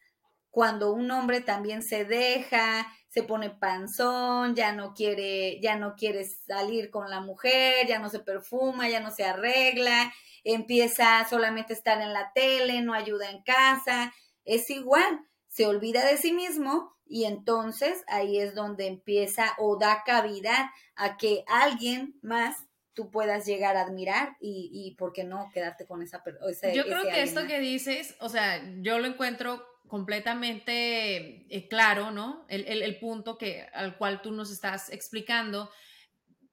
cuando 0.54 0.92
un 0.92 1.10
hombre 1.12 1.40
también 1.40 1.82
se 1.82 2.04
deja, 2.04 2.86
se 3.08 3.24
pone 3.24 3.52
panzón, 3.52 4.54
ya 4.54 4.74
no 4.74 4.94
quiere, 4.94 5.62
ya 5.62 5.78
no 5.78 5.96
quiere 5.96 6.26
salir 6.26 6.90
con 6.90 7.10
la 7.10 7.22
mujer, 7.22 7.88
ya 7.88 8.00
no 8.00 8.10
se 8.10 8.20
perfuma, 8.20 8.90
ya 8.90 9.00
no 9.00 9.12
se 9.12 9.24
arregla, 9.24 10.14
empieza 10.44 11.26
solamente 11.30 11.72
a 11.72 11.78
estar 11.78 12.02
en 12.02 12.12
la 12.12 12.34
tele, 12.34 12.82
no 12.82 12.94
ayuda 12.94 13.30
en 13.30 13.44
casa, 13.44 14.14
es 14.44 14.70
igual, 14.70 15.22
se 15.52 15.68
olvida 15.68 16.06
de 16.06 16.18
sí 16.18 16.32
mismo 16.32 16.98
y 17.06 17.26
entonces 17.26 18.04
ahí 18.08 18.40
es 18.40 18.56
donde 18.56 18.88
empieza 18.88 19.54
o 19.58 19.78
da 19.78 20.04
cavidad 20.06 20.68
a 20.96 21.18
que 21.18 21.44
alguien 21.48 22.18
más 22.22 22.56
tú 22.94 23.12
puedas 23.12 23.46
llegar 23.46 23.76
a 23.76 23.82
admirar 23.82 24.38
y, 24.40 24.70
y 24.74 24.96
¿por 24.96 25.12
qué 25.12 25.26
no 25.26 25.50
quedarte 25.54 25.86
con 25.86 26.02
esa 26.02 26.24
persona? 26.24 26.74
Yo 26.74 26.86
creo 26.86 27.04
que 27.04 27.22
esto 27.22 27.46
que 27.48 27.60
dices, 27.60 28.16
o 28.22 28.30
sea, 28.30 28.64
yo 28.82 29.00
lo 29.00 29.08
encuentro 29.08 29.66
completamente 29.88 31.46
eh, 31.54 31.68
claro, 31.68 32.12
¿no? 32.12 32.46
El, 32.48 32.66
el, 32.66 33.00
punto 33.00 33.38
que, 33.38 33.68
al 33.74 33.98
cual 33.98 34.22
tú 34.22 34.32
nos 34.32 34.50
estás 34.52 34.90
explicando. 34.90 35.70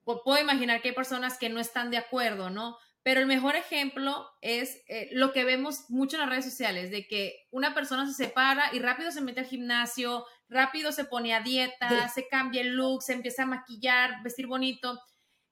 puedo 0.02 0.40
imaginar 0.40 0.82
que 0.82 0.88
hay 0.88 0.94
personas 0.94 1.38
que 1.38 1.48
no 1.48 1.60
están 1.60 1.92
de 1.92 1.98
acuerdo, 1.98 2.50
¿no? 2.50 2.78
Pero 3.02 3.20
el 3.20 3.26
mejor 3.26 3.56
ejemplo 3.56 4.28
es 4.42 4.82
eh, 4.88 5.08
lo 5.12 5.32
que 5.32 5.44
vemos 5.44 5.88
mucho 5.88 6.16
en 6.16 6.20
las 6.20 6.30
redes 6.30 6.44
sociales, 6.44 6.90
de 6.90 7.06
que 7.06 7.46
una 7.50 7.74
persona 7.74 8.06
se 8.06 8.12
separa 8.12 8.70
y 8.72 8.80
rápido 8.80 9.10
se 9.10 9.20
mete 9.20 9.40
al 9.40 9.46
gimnasio, 9.46 10.26
rápido 10.48 10.92
se 10.92 11.04
pone 11.04 11.34
a 11.34 11.40
dieta, 11.40 12.08
se 12.08 12.28
cambia 12.28 12.60
el 12.60 12.74
look, 12.74 13.02
se 13.02 13.12
empieza 13.14 13.44
a 13.44 13.46
maquillar, 13.46 14.22
vestir 14.22 14.46
bonito. 14.46 15.00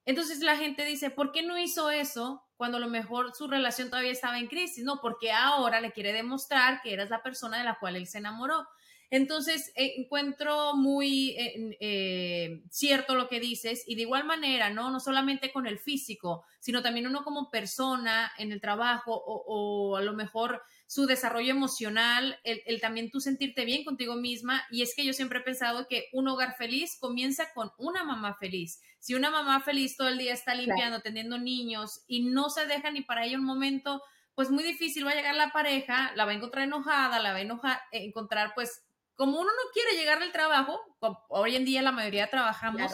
Entonces 0.05 0.39
la 0.39 0.55
gente 0.55 0.85
dice, 0.85 1.09
¿por 1.09 1.31
qué 1.31 1.43
no 1.43 1.57
hizo 1.57 1.89
eso 1.89 2.43
cuando 2.55 2.77
a 2.77 2.79
lo 2.79 2.87
mejor 2.87 3.35
su 3.35 3.47
relación 3.47 3.89
todavía 3.89 4.11
estaba 4.11 4.39
en 4.39 4.47
crisis? 4.47 4.83
No, 4.83 4.99
porque 5.01 5.31
ahora 5.31 5.81
le 5.81 5.91
quiere 5.91 6.13
demostrar 6.13 6.81
que 6.81 6.93
eras 6.93 7.09
la 7.09 7.23
persona 7.23 7.57
de 7.57 7.65
la 7.65 7.77
cual 7.79 7.95
él 7.95 8.07
se 8.07 8.19
enamoró. 8.19 8.67
Entonces, 9.09 9.71
eh, 9.75 9.93
encuentro 9.97 10.75
muy 10.75 11.29
eh, 11.37 11.77
eh, 11.79 12.61
cierto 12.69 13.15
lo 13.15 13.29
que 13.29 13.39
dices 13.39 13.83
y 13.87 13.95
de 13.95 14.01
igual 14.01 14.25
manera, 14.25 14.69
¿no? 14.69 14.91
No 14.91 14.99
solamente 14.99 15.53
con 15.53 15.65
el 15.65 15.79
físico, 15.79 16.43
sino 16.59 16.81
también 16.81 17.07
uno 17.07 17.23
como 17.23 17.49
persona 17.49 18.31
en 18.37 18.51
el 18.51 18.59
trabajo 18.59 19.13
o, 19.15 19.95
a 19.95 20.01
lo 20.01 20.13
mejor 20.13 20.61
su 20.87 21.05
desarrollo 21.05 21.51
emocional, 21.51 22.37
el, 22.43 22.81
también 22.81 23.09
tú 23.09 23.21
sentirte 23.21 23.63
bien 23.63 23.85
contigo 23.85 24.15
misma. 24.15 24.63
Y 24.71 24.81
es 24.81 24.93
que 24.93 25.05
yo 25.05 25.13
siempre 25.13 25.39
he 25.39 25.43
pensado 25.43 25.87
que 25.87 26.09
un 26.11 26.27
hogar 26.27 26.55
feliz 26.57 26.97
comienza 26.99 27.53
con 27.53 27.71
una 27.77 28.03
mamá 28.03 28.35
feliz. 28.35 28.81
Si 28.99 29.13
una 29.13 29.31
mamá 29.31 29.61
feliz 29.61 29.95
todo 29.95 30.09
el 30.09 30.17
día 30.17 30.33
está 30.33 30.53
limpiando, 30.53 31.01
teniendo 31.01 31.37
niños 31.37 32.03
y 32.07 32.25
no 32.25 32.49
se 32.49 32.65
deja 32.65 32.91
ni 32.91 33.01
para 33.01 33.25
ella 33.25 33.37
un 33.37 33.45
momento, 33.45 34.01
pues 34.35 34.51
muy 34.51 34.63
difícil 34.63 35.05
va 35.05 35.11
a 35.11 35.15
llegar 35.15 35.35
la 35.35 35.51
pareja, 35.51 36.11
la 36.15 36.25
va 36.25 36.31
a 36.31 36.35
encontrar 36.35 36.65
enojada, 36.65 37.19
la 37.19 37.31
va 37.31 37.37
a 37.37 37.41
enojar, 37.41 37.79
encontrar 37.91 38.51
pues 38.53 38.86
como 39.17 39.39
uno 39.39 39.49
no 39.49 39.71
quiere 39.73 39.97
llegar 39.97 40.21
al 40.21 40.31
trabajo, 40.31 40.79
hoy 41.27 41.55
en 41.55 41.65
día 41.65 41.81
la 41.81 41.91
mayoría 41.91 42.29
trabajamos, 42.29 42.93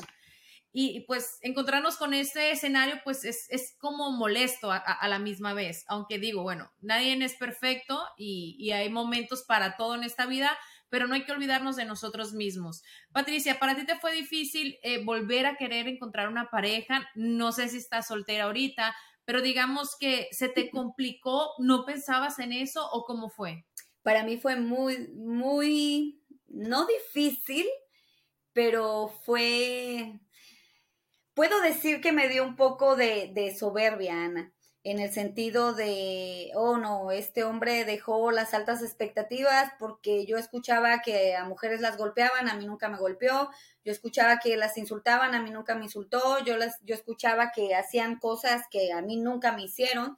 y 0.76 1.02
pues 1.02 1.38
encontrarnos 1.42 1.98
con 1.98 2.16
este 2.16 2.50
escenario, 2.52 3.00
pues 3.04 3.24
es, 3.26 3.76
como 3.78 4.12
molesto 4.12 4.72
a, 4.72 5.08
la 5.08 5.20
misma 5.20 5.54
vez, 5.54 5.86
aunque 5.88 6.18
digo, 6.18 6.42
bueno, 6.42 6.72
nadie 6.82 7.14
es 7.24 7.36
perfecto 7.36 8.04
y, 8.18 8.72
hay 8.72 8.90
momentos 8.90 9.44
para 9.44 9.78
todo 9.78 9.94
en 9.94 10.04
esta 10.04 10.26
vida, 10.26 10.58
pero 10.90 11.08
no 11.08 11.14
hay 11.14 11.26
que 11.26 11.32
olvidarnos 11.32 11.76
de 11.76 11.86
nosotros 11.86 12.34
mismos. 12.34 12.82
Patricia, 13.12 13.60
para 13.60 13.76
ti 13.76 13.86
te 13.86 14.00
fue 14.00 14.14
difícil 14.14 14.80
eh, 14.82 15.04
volver 15.04 15.46
a 15.46 15.58
querer 15.58 15.88
encontrar 15.88 16.28
una 16.28 16.50
pareja, 16.50 17.08
no 17.14 17.52
sé 17.52 17.70
si 17.70 17.78
estás 17.78 18.08
soltera 18.08 18.46
ahorita, 18.46 18.96
pero 19.26 19.42
digamos 19.42 19.96
que 20.00 20.28
se 20.32 20.50
te 20.50 20.72
complicó, 20.72 21.52
¿no 21.60 21.86
pensabas 21.86 22.40
en 22.40 22.52
eso 22.52 22.90
o 22.92 23.06
cómo 23.06 23.30
fue? 23.30 23.66
Para 24.04 24.24
mí 24.24 24.38
fue 24.38 24.56
muy, 24.58 25.08
muy, 25.10 26.22
no 26.48 26.86
difícil, 26.86 27.66
pero 28.54 29.08
fue, 29.26 30.20
puedo 31.34 31.62
decir 31.62 32.02
que 32.02 32.12
me 32.12 32.30
dio 32.30 32.44
un 32.44 32.56
poco 32.56 32.96
de, 32.96 33.56
soberbia, 33.58 34.26
Ana 34.26 34.54
en 34.84 35.00
el 35.00 35.14
sentido 35.14 35.74
de, 35.74 36.52
oh 36.56 36.78
no, 36.78 37.12
este 37.12 37.46
hombre 37.46 37.86
dejó 37.86 38.32
las 38.32 38.54
altas 38.54 38.84
expectativas 38.84 39.72
porque 39.80 40.26
yo 40.26 40.38
escuchaba 40.38 41.02
que 41.02 41.36
a 41.36 41.46
mujeres 41.46 41.80
las 41.80 41.98
golpeaban, 41.98 42.50
a 42.50 42.56
mí 42.56 42.66
nunca 42.66 42.90
me 42.90 42.98
golpeó, 42.98 43.50
yo 43.86 43.92
escuchaba 43.94 44.40
que 44.40 44.58
las 44.58 44.78
insultaban, 44.78 45.36
a 45.36 45.42
mí 45.42 45.52
nunca 45.52 45.76
me 45.76 45.86
insultó, 45.86 46.44
yo, 46.44 46.58
las, 46.58 46.82
yo 46.84 46.96
escuchaba 46.96 47.54
que 47.54 47.76
hacían 47.76 48.20
cosas 48.20 48.64
que 48.70 48.92
a 48.92 49.02
mí 49.02 49.16
nunca 49.16 49.54
me 49.54 49.64
hicieron. 49.64 50.18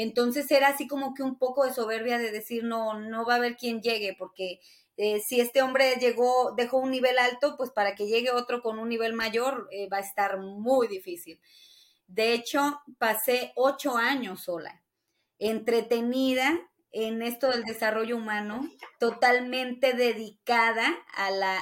Entonces 0.00 0.48
era 0.52 0.68
así 0.68 0.86
como 0.86 1.12
que 1.12 1.24
un 1.24 1.38
poco 1.38 1.64
de 1.64 1.74
soberbia 1.74 2.18
de 2.18 2.30
decir, 2.30 2.62
no, 2.62 3.00
no 3.00 3.26
va 3.26 3.32
a 3.34 3.36
haber 3.38 3.56
quien 3.56 3.82
llegue, 3.82 4.14
porque 4.16 4.60
eh, 4.96 5.18
si 5.18 5.40
este 5.40 5.60
hombre 5.60 5.96
llegó, 5.96 6.54
dejó 6.56 6.78
un 6.78 6.92
nivel 6.92 7.18
alto, 7.18 7.56
pues 7.56 7.72
para 7.72 7.96
que 7.96 8.06
llegue 8.06 8.30
otro 8.30 8.62
con 8.62 8.78
un 8.78 8.88
nivel 8.88 9.12
mayor 9.12 9.68
eh, 9.72 9.88
va 9.88 9.96
a 9.96 10.02
estar 10.02 10.38
muy 10.38 10.86
difícil. 10.86 11.40
De 12.06 12.32
hecho, 12.32 12.80
pasé 12.98 13.50
ocho 13.56 13.96
años 13.96 14.44
sola, 14.44 14.84
entretenida 15.40 16.60
en 16.92 17.20
esto 17.20 17.50
del 17.50 17.64
desarrollo 17.64 18.18
humano, 18.18 18.70
totalmente 19.00 19.94
dedicada 19.94 20.96
a, 21.16 21.32
la, 21.32 21.58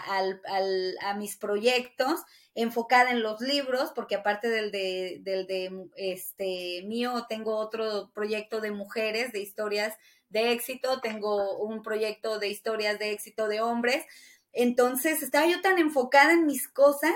a 1.00 1.14
mis 1.14 1.38
proyectos 1.38 2.20
enfocada 2.56 3.10
en 3.10 3.22
los 3.22 3.40
libros, 3.42 3.92
porque 3.94 4.14
aparte 4.14 4.48
del 4.48 4.72
de, 4.72 5.90
este 5.96 6.82
mío, 6.86 7.26
tengo 7.28 7.56
otro 7.56 8.10
proyecto 8.14 8.62
de 8.62 8.70
mujeres, 8.70 9.30
de 9.30 9.40
historias 9.40 9.94
de 10.30 10.52
éxito, 10.52 11.00
tengo 11.02 11.58
un 11.58 11.82
proyecto 11.82 12.38
de 12.38 12.48
historias 12.48 12.98
de 12.98 13.12
éxito 13.12 13.46
de 13.46 13.60
hombres. 13.60 14.06
Entonces, 14.54 15.22
estaba 15.22 15.46
yo 15.46 15.60
tan 15.60 15.78
enfocada 15.78 16.32
en 16.32 16.46
mis 16.46 16.66
cosas. 16.66 17.14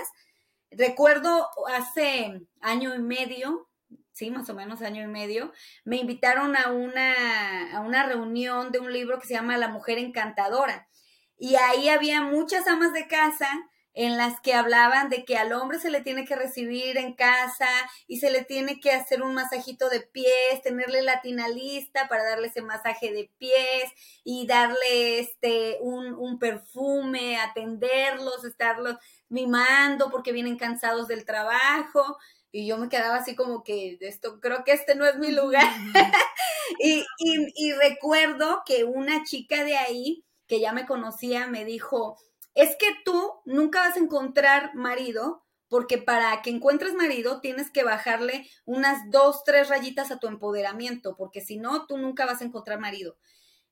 Recuerdo 0.69 1.49
hace 1.73 2.41
año 2.61 2.93
y 2.93 2.99
medio, 2.99 3.67
sí, 4.11 4.29
más 4.29 4.47
o 4.47 4.53
menos 4.53 4.83
año 4.83 5.01
y 5.01 5.07
medio, 5.07 5.51
me 5.85 5.97
invitaron 5.97 6.55
a 6.55 6.71
una, 6.71 7.75
a 7.75 7.79
una 7.79 8.05
reunión 8.05 8.71
de 8.71 8.79
un 8.79 8.93
libro 8.93 9.19
que 9.19 9.25
se 9.25 9.33
llama 9.33 9.57
La 9.57 9.69
Mujer 9.69 9.97
Encantadora. 9.97 10.87
Y 11.35 11.55
ahí 11.55 11.89
había 11.89 12.21
muchas 12.21 12.67
amas 12.67 12.93
de 12.93 13.07
casa 13.07 13.49
en 13.93 14.17
las 14.17 14.39
que 14.39 14.53
hablaban 14.53 15.09
de 15.09 15.25
que 15.25 15.37
al 15.37 15.51
hombre 15.53 15.79
se 15.79 15.89
le 15.91 16.01
tiene 16.01 16.25
que 16.25 16.35
recibir 16.35 16.97
en 16.97 17.13
casa 17.13 17.67
y 18.07 18.19
se 18.19 18.31
le 18.31 18.43
tiene 18.43 18.79
que 18.79 18.91
hacer 18.91 19.21
un 19.21 19.33
masajito 19.33 19.89
de 19.89 19.99
pies, 20.01 20.61
tenerle 20.63 21.01
la 21.01 21.21
tina 21.21 21.49
lista 21.49 22.07
para 22.07 22.23
darle 22.23 22.47
ese 22.47 22.61
masaje 22.61 23.11
de 23.11 23.29
pies 23.37 23.91
y 24.23 24.47
darle 24.47 25.19
este 25.19 25.77
un, 25.81 26.13
un 26.13 26.39
perfume, 26.39 27.37
atenderlos, 27.37 28.45
estarlos 28.45 28.95
mimando 29.29 30.09
porque 30.09 30.31
vienen 30.31 30.57
cansados 30.57 31.07
del 31.07 31.25
trabajo. 31.25 32.17
Y 32.53 32.67
yo 32.67 32.77
me 32.77 32.89
quedaba 32.89 33.15
así 33.17 33.35
como 33.35 33.63
que 33.63 33.97
esto, 34.01 34.39
creo 34.41 34.63
que 34.65 34.73
este 34.73 34.95
no 34.95 35.05
es 35.05 35.17
mi 35.17 35.31
lugar. 35.31 35.63
y, 36.79 37.05
y, 37.19 37.47
y 37.55 37.71
recuerdo 37.73 38.61
que 38.65 38.83
una 38.83 39.23
chica 39.23 39.63
de 39.63 39.77
ahí, 39.77 40.25
que 40.47 40.59
ya 40.59 40.73
me 40.73 40.85
conocía, 40.85 41.47
me 41.47 41.65
dijo, 41.65 42.17
es 42.53 42.75
que 42.77 42.87
tú 43.05 43.33
nunca 43.45 43.81
vas 43.81 43.95
a 43.95 43.99
encontrar 43.99 44.75
marido 44.75 45.45
porque 45.71 45.97
para 45.97 46.41
que 46.41 46.49
encuentres 46.49 46.93
marido 46.95 47.39
tienes 47.39 47.71
que 47.71 47.85
bajarle 47.85 48.45
unas 48.65 49.09
dos, 49.09 49.45
tres 49.45 49.69
rayitas 49.69 50.11
a 50.11 50.19
tu 50.19 50.27
empoderamiento, 50.27 51.15
porque 51.15 51.39
si 51.39 51.55
no, 51.55 51.87
tú 51.87 51.97
nunca 51.97 52.25
vas 52.25 52.41
a 52.41 52.43
encontrar 52.43 52.77
marido. 52.77 53.17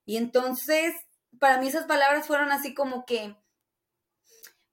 Y 0.05 0.15
entonces, 0.15 0.93
para 1.39 1.57
mí 1.57 1.67
esas 1.67 1.87
palabras 1.87 2.25
fueron 2.25 2.53
así 2.53 2.73
como 2.73 3.05
que, 3.05 3.35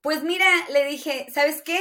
pues 0.03 0.23
mira, 0.23 0.47
le 0.71 0.85
dije, 0.85 1.27
¿sabes 1.35 1.63
qué? 1.63 1.81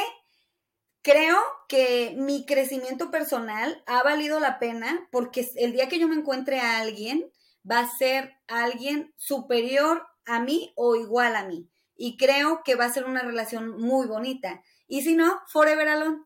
Creo 1.04 1.38
que 1.70 2.16
mi 2.18 2.48
crecimiento 2.48 3.12
personal 3.12 3.84
ha 3.86 4.02
valido 4.02 4.40
la 4.40 4.58
pena 4.58 5.08
porque 5.12 5.48
el 5.58 5.74
día 5.74 5.88
que 5.90 6.00
yo 6.00 6.08
me 6.08 6.16
encuentre 6.16 6.60
a 6.60 6.80
alguien, 6.80 7.32
va 7.70 7.82
a 7.82 7.98
ser 7.98 8.34
alguien 8.48 9.14
superior 9.16 10.08
a 10.26 10.40
mí 10.40 10.74
o 10.76 10.96
igual 10.96 11.36
a 11.36 11.46
mí 11.46 11.70
y 11.98 12.18
creo 12.18 12.62
que 12.64 12.76
va 12.76 12.86
a 12.86 12.94
ser 12.94 13.06
una 13.06 13.22
relación 13.22 13.80
muy 13.80 14.08
bonita. 14.08 14.62
Y 14.88 15.02
si 15.02 15.16
no, 15.16 15.42
forever 15.48 15.88
alone, 15.88 16.24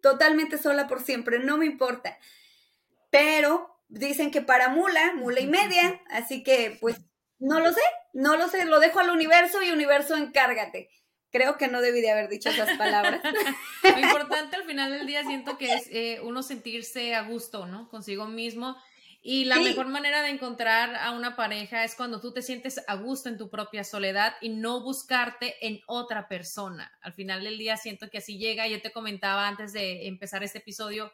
totalmente 0.00 0.58
sola 0.58 0.88
por 0.88 1.02
siempre, 1.02 1.38
no 1.38 1.56
me 1.56 1.66
importa. 1.66 2.18
Pero 3.10 3.80
dicen 3.88 4.30
que 4.30 4.40
para 4.40 4.68
mula, 4.68 5.14
mula 5.14 5.40
y 5.40 5.46
media, 5.46 6.00
así 6.10 6.42
que 6.42 6.78
pues 6.80 6.96
no 7.38 7.60
lo 7.60 7.72
sé, 7.72 7.80
no 8.12 8.36
lo 8.36 8.48
sé, 8.48 8.64
lo 8.64 8.80
dejo 8.80 9.00
al 9.00 9.10
universo 9.10 9.62
y 9.62 9.70
universo 9.70 10.16
encárgate. 10.16 10.90
Creo 11.32 11.56
que 11.56 11.68
no 11.68 11.80
debí 11.80 12.00
de 12.00 12.10
haber 12.10 12.28
dicho 12.28 12.50
esas 12.50 12.76
palabras. 12.76 13.22
lo 13.82 13.98
importante 13.98 14.56
al 14.56 14.64
final 14.64 14.90
del 14.90 15.06
día 15.06 15.24
siento 15.24 15.58
que 15.58 15.74
es 15.74 15.86
eh, 15.90 16.20
uno 16.22 16.42
sentirse 16.42 17.14
a 17.14 17.22
gusto, 17.22 17.66
¿no? 17.66 17.88
Consigo 17.88 18.26
mismo 18.26 18.76
y 19.22 19.44
la 19.44 19.58
mejor 19.58 19.88
manera 19.88 20.22
de 20.22 20.30
encontrar 20.30 20.96
a 20.96 21.10
una 21.10 21.36
pareja 21.36 21.84
es 21.84 21.94
cuando 21.94 22.20
tú 22.20 22.32
te 22.32 22.40
sientes 22.40 22.82
a 22.86 22.94
gusto 22.94 23.28
en 23.28 23.36
tu 23.36 23.50
propia 23.50 23.84
soledad 23.84 24.36
y 24.40 24.48
no 24.48 24.82
buscarte 24.82 25.54
en 25.66 25.80
otra 25.86 26.26
persona. 26.26 26.90
Al 27.02 27.12
final 27.12 27.44
del 27.44 27.58
día 27.58 27.76
siento 27.76 28.08
que 28.08 28.18
así 28.18 28.38
llega. 28.38 28.66
Yo 28.66 28.80
te 28.80 28.92
comentaba 28.92 29.46
antes 29.46 29.74
de 29.74 30.06
empezar 30.06 30.42
este 30.42 30.58
episodio 30.58 31.12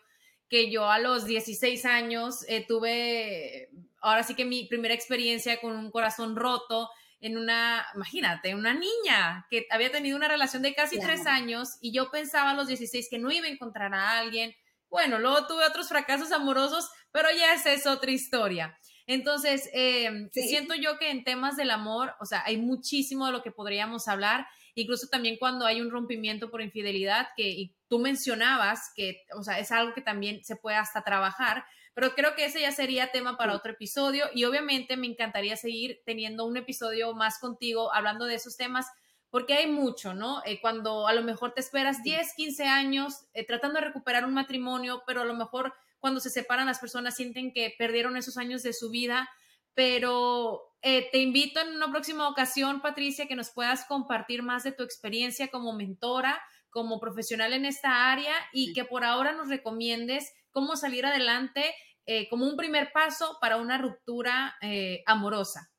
que 0.48 0.70
yo 0.70 0.88
a 0.88 1.00
los 1.00 1.26
16 1.26 1.84
años 1.84 2.44
eh, 2.48 2.64
tuve, 2.66 3.70
ahora 4.00 4.22
sí 4.22 4.36
que 4.36 4.44
mi 4.44 4.66
primera 4.66 4.94
experiencia 4.94 5.60
con 5.60 5.72
un 5.72 5.90
corazón 5.90 6.36
roto 6.36 6.88
en 7.20 7.36
una, 7.36 7.84
imagínate, 7.94 8.54
una 8.54 8.72
niña 8.72 9.46
que 9.50 9.66
había 9.70 9.90
tenido 9.90 10.16
una 10.16 10.28
relación 10.28 10.62
de 10.62 10.74
casi 10.74 11.00
tres 11.00 11.26
años 11.26 11.78
y 11.80 11.92
yo 11.92 12.10
pensaba 12.12 12.50
a 12.50 12.54
los 12.54 12.68
16 12.68 13.08
que 13.10 13.18
no 13.18 13.32
iba 13.32 13.46
a 13.46 13.50
encontrar 13.50 13.94
a 13.94 14.18
alguien. 14.18 14.54
Bueno, 14.88 15.18
luego 15.18 15.46
tuve 15.46 15.66
otros 15.66 15.88
fracasos 15.88 16.32
amorosos, 16.32 16.90
pero 17.10 17.28
ya 17.30 17.54
esa 17.54 17.72
es 17.72 17.86
otra 17.86 18.10
historia. 18.10 18.78
Entonces, 19.06 19.70
eh, 19.72 20.28
siento 20.32 20.74
yo 20.74 20.98
que 20.98 21.10
en 21.10 21.22
temas 21.22 21.56
del 21.56 21.70
amor, 21.70 22.14
o 22.20 22.26
sea, 22.26 22.42
hay 22.44 22.56
muchísimo 22.56 23.26
de 23.26 23.32
lo 23.32 23.42
que 23.42 23.52
podríamos 23.52 24.08
hablar, 24.08 24.46
incluso 24.74 25.06
también 25.08 25.36
cuando 25.38 25.64
hay 25.64 25.80
un 25.80 25.90
rompimiento 25.90 26.50
por 26.50 26.60
infidelidad, 26.60 27.28
que 27.36 27.72
tú 27.88 28.00
mencionabas 28.00 28.92
que, 28.96 29.24
o 29.36 29.44
sea, 29.44 29.60
es 29.60 29.70
algo 29.70 29.94
que 29.94 30.00
también 30.02 30.44
se 30.44 30.56
puede 30.56 30.76
hasta 30.76 31.02
trabajar, 31.02 31.64
pero 31.94 32.14
creo 32.14 32.34
que 32.34 32.44
ese 32.44 32.60
ya 32.60 32.72
sería 32.72 33.12
tema 33.12 33.38
para 33.38 33.54
otro 33.54 33.72
episodio 33.72 34.26
y 34.34 34.44
obviamente 34.44 34.96
me 34.96 35.06
encantaría 35.06 35.56
seguir 35.56 36.02
teniendo 36.04 36.44
un 36.44 36.56
episodio 36.56 37.14
más 37.14 37.38
contigo 37.38 37.94
hablando 37.94 38.26
de 38.26 38.34
esos 38.34 38.56
temas 38.56 38.86
porque 39.36 39.52
hay 39.52 39.66
mucho, 39.66 40.14
¿no? 40.14 40.40
Eh, 40.46 40.62
cuando 40.62 41.06
a 41.06 41.12
lo 41.12 41.20
mejor 41.20 41.52
te 41.52 41.60
esperas 41.60 42.02
10, 42.02 42.32
15 42.36 42.64
años 42.64 43.26
eh, 43.34 43.44
tratando 43.44 43.78
de 43.78 43.84
recuperar 43.84 44.24
un 44.24 44.32
matrimonio, 44.32 45.02
pero 45.06 45.20
a 45.20 45.26
lo 45.26 45.34
mejor 45.34 45.74
cuando 45.98 46.20
se 46.20 46.30
separan 46.30 46.64
las 46.64 46.78
personas 46.78 47.16
sienten 47.16 47.52
que 47.52 47.74
perdieron 47.76 48.16
esos 48.16 48.38
años 48.38 48.62
de 48.62 48.72
su 48.72 48.88
vida, 48.88 49.28
pero 49.74 50.72
eh, 50.80 51.10
te 51.12 51.18
invito 51.18 51.60
en 51.60 51.76
una 51.76 51.90
próxima 51.90 52.30
ocasión, 52.30 52.80
Patricia, 52.80 53.28
que 53.28 53.36
nos 53.36 53.50
puedas 53.50 53.84
compartir 53.84 54.42
más 54.42 54.64
de 54.64 54.72
tu 54.72 54.82
experiencia 54.82 55.48
como 55.48 55.74
mentora, 55.74 56.40
como 56.70 56.98
profesional 56.98 57.52
en 57.52 57.66
esta 57.66 58.10
área 58.10 58.34
y 58.54 58.72
que 58.72 58.86
por 58.86 59.04
ahora 59.04 59.32
nos 59.32 59.50
recomiendes 59.50 60.32
cómo 60.50 60.76
salir 60.76 61.04
adelante 61.04 61.74
eh, 62.06 62.26
como 62.30 62.46
un 62.46 62.56
primer 62.56 62.90
paso 62.90 63.36
para 63.38 63.58
una 63.58 63.76
ruptura 63.76 64.56
eh, 64.62 65.02
amorosa. 65.04 65.70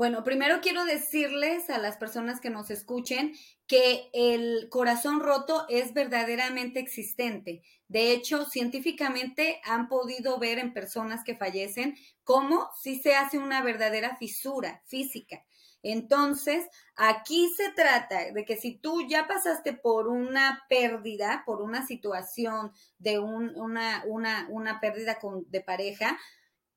Bueno, 0.00 0.24
primero 0.24 0.62
quiero 0.62 0.86
decirles 0.86 1.68
a 1.68 1.76
las 1.76 1.98
personas 1.98 2.40
que 2.40 2.48
nos 2.48 2.70
escuchen 2.70 3.34
que 3.66 4.08
el 4.14 4.70
corazón 4.70 5.20
roto 5.20 5.66
es 5.68 5.92
verdaderamente 5.92 6.80
existente. 6.80 7.60
De 7.86 8.12
hecho, 8.12 8.46
científicamente 8.46 9.60
han 9.62 9.90
podido 9.90 10.38
ver 10.38 10.58
en 10.58 10.72
personas 10.72 11.22
que 11.22 11.36
fallecen 11.36 11.98
cómo 12.24 12.70
si 12.82 12.98
se 12.98 13.14
hace 13.14 13.38
una 13.38 13.62
verdadera 13.62 14.16
fisura 14.16 14.82
física. 14.86 15.44
Entonces, 15.82 16.66
aquí 16.96 17.52
se 17.54 17.70
trata 17.72 18.32
de 18.32 18.44
que 18.46 18.56
si 18.56 18.78
tú 18.78 19.06
ya 19.06 19.26
pasaste 19.26 19.74
por 19.74 20.08
una 20.08 20.62
pérdida, 20.70 21.42
por 21.44 21.60
una 21.60 21.86
situación 21.86 22.72
de 22.98 23.18
una, 23.18 24.02
una, 24.06 24.46
una 24.48 24.80
pérdida 24.80 25.18
de 25.46 25.60
pareja, 25.60 26.18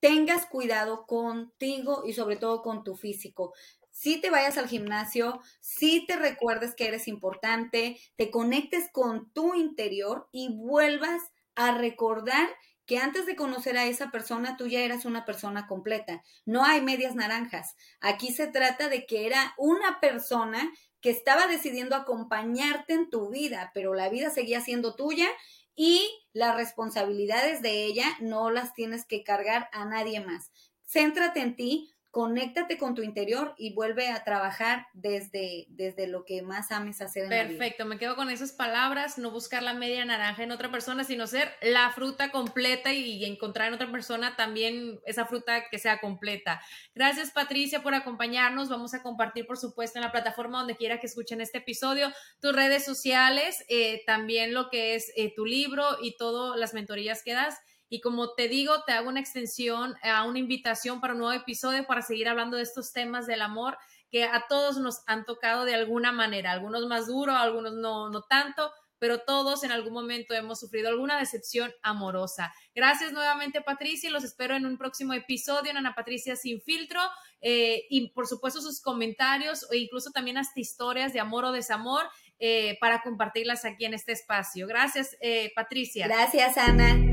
tengas 0.03 0.45
cuidado 0.45 1.05
contigo 1.07 2.03
y 2.05 2.11
sobre 2.11 2.35
todo 2.35 2.61
con 2.61 2.83
tu 2.83 2.97
físico. 2.97 3.53
Si 3.89 4.19
te 4.19 4.29
vayas 4.29 4.57
al 4.57 4.67
gimnasio, 4.67 5.39
si 5.61 6.05
te 6.05 6.17
recuerdes 6.17 6.75
que 6.75 6.89
eres 6.89 7.07
importante, 7.07 7.97
te 8.17 8.29
conectes 8.29 8.89
con 8.91 9.31
tu 9.31 9.55
interior 9.55 10.27
y 10.33 10.49
vuelvas 10.57 11.21
a 11.55 11.77
recordar 11.77 12.49
que 12.85 12.97
antes 12.97 13.25
de 13.25 13.37
conocer 13.37 13.77
a 13.77 13.85
esa 13.85 14.11
persona 14.11 14.57
tú 14.57 14.67
ya 14.67 14.81
eras 14.81 15.05
una 15.05 15.23
persona 15.23 15.67
completa. 15.67 16.21
No 16.45 16.65
hay 16.65 16.81
medias 16.81 17.15
naranjas. 17.15 17.77
Aquí 18.01 18.33
se 18.33 18.47
trata 18.47 18.89
de 18.89 19.05
que 19.05 19.25
era 19.25 19.53
una 19.57 20.01
persona 20.01 20.69
que 20.99 21.11
estaba 21.11 21.47
decidiendo 21.47 21.95
acompañarte 21.95 22.93
en 22.93 23.09
tu 23.09 23.29
vida, 23.29 23.71
pero 23.73 23.93
la 23.93 24.09
vida 24.09 24.31
seguía 24.31 24.59
siendo 24.59 24.95
tuya 24.95 25.29
y 25.75 26.07
las 26.33 26.55
responsabilidades 26.55 27.61
de 27.61 27.85
ella 27.85 28.05
no 28.19 28.51
las 28.51 28.73
tienes 28.73 29.05
que 29.05 29.23
cargar 29.23 29.69
a 29.71 29.85
nadie 29.85 30.19
más. 30.19 30.51
Céntrate 30.85 31.41
en 31.41 31.55
ti, 31.55 31.92
conéctate 32.13 32.77
con 32.77 32.93
tu 32.93 33.01
interior 33.01 33.55
y 33.57 33.73
vuelve 33.73 34.09
a 34.09 34.23
trabajar 34.23 34.85
desde, 34.93 35.65
desde 35.69 36.05
lo 36.05 36.25
que 36.25 36.43
más 36.43 36.71
ames 36.71 37.01
hacer 37.01 37.23
en 37.23 37.29
Perfecto, 37.29 37.85
me 37.85 37.97
quedo 37.97 38.15
con 38.15 38.29
esas 38.29 38.51
palabras, 38.51 39.17
no 39.17 39.31
buscar 39.31 39.63
la 39.63 39.73
media 39.73 40.05
naranja 40.05 40.43
en 40.43 40.51
otra 40.51 40.69
persona, 40.69 41.05
sino 41.05 41.25
ser 41.25 41.51
la 41.63 41.89
fruta 41.89 42.29
completa 42.29 42.93
y 42.93 43.25
encontrar 43.25 43.69
en 43.69 43.73
otra 43.73 43.91
persona 43.91 44.35
también 44.35 44.99
esa 45.07 45.25
fruta 45.25 45.67
que 45.71 45.79
sea 45.79 45.99
completa. 46.01 46.61
Gracias 46.93 47.31
Patricia 47.31 47.81
por 47.81 47.95
acompañarnos, 47.95 48.69
vamos 48.69 48.93
a 48.93 49.01
compartir 49.01 49.47
por 49.47 49.57
supuesto 49.57 49.97
en 49.97 50.05
la 50.05 50.11
plataforma 50.11 50.59
donde 50.59 50.77
quiera 50.77 50.99
que 50.99 51.07
escuchen 51.07 51.41
este 51.41 51.57
episodio, 51.57 52.13
tus 52.39 52.53
redes 52.53 52.85
sociales, 52.85 53.65
eh, 53.69 54.03
también 54.05 54.53
lo 54.53 54.69
que 54.69 54.93
es 54.93 55.11
eh, 55.15 55.33
tu 55.35 55.47
libro 55.47 55.83
y 55.99 56.15
todas 56.15 56.59
las 56.59 56.75
mentorías 56.75 57.23
que 57.23 57.33
das. 57.33 57.57
Y 57.93 58.01
como 58.01 58.33
te 58.33 58.47
digo, 58.47 58.83
te 58.87 58.91
hago 58.91 59.07
una 59.07 59.19
extensión 59.19 59.93
a 60.01 60.23
una 60.23 60.39
invitación 60.39 60.99
para 60.99 61.13
un 61.13 61.19
nuevo 61.19 61.39
episodio 61.39 61.85
para 61.85 62.01
seguir 62.01 62.27
hablando 62.27 62.57
de 62.57 62.63
estos 62.63 62.91
temas 62.91 63.27
del 63.27 63.43
amor 63.43 63.77
que 64.09 64.23
a 64.23 64.45
todos 64.49 64.77
nos 64.77 65.03
han 65.05 65.25
tocado 65.25 65.63
de 65.63 65.75
alguna 65.75 66.11
manera, 66.11 66.53
algunos 66.53 66.87
más 66.87 67.05
duro, 67.05 67.35
algunos 67.35 67.73
no, 67.73 68.09
no 68.09 68.23
tanto, 68.23 68.71
pero 68.97 69.19
todos 69.19 69.63
en 69.63 69.71
algún 69.71 69.93
momento 69.93 70.33
hemos 70.33 70.59
sufrido 70.59 70.89
alguna 70.89 71.19
decepción 71.19 71.71
amorosa. 71.83 72.51
Gracias 72.73 73.11
nuevamente, 73.11 73.61
Patricia, 73.61 74.09
y 74.09 74.11
los 74.11 74.23
espero 74.23 74.55
en 74.55 74.65
un 74.65 74.79
próximo 74.79 75.13
episodio 75.13 75.69
en 75.69 75.77
Ana 75.77 75.93
Patricia 75.93 76.35
Sin 76.35 76.61
Filtro. 76.61 76.99
Eh, 77.41 77.85
y 77.91 78.09
por 78.09 78.25
supuesto 78.25 78.59
sus 78.59 78.81
comentarios 78.81 79.67
o 79.69 79.75
incluso 79.75 80.09
también 80.09 80.39
hasta 80.39 80.59
historias 80.59 81.13
de 81.13 81.19
amor 81.19 81.45
o 81.45 81.51
desamor 81.51 82.05
eh, 82.39 82.75
para 82.79 83.03
compartirlas 83.03 83.65
aquí 83.65 83.85
en 83.85 83.93
este 83.93 84.13
espacio. 84.13 84.65
Gracias, 84.65 85.15
eh, 85.21 85.51
Patricia. 85.53 86.07
Gracias, 86.07 86.57
Ana. 86.57 87.12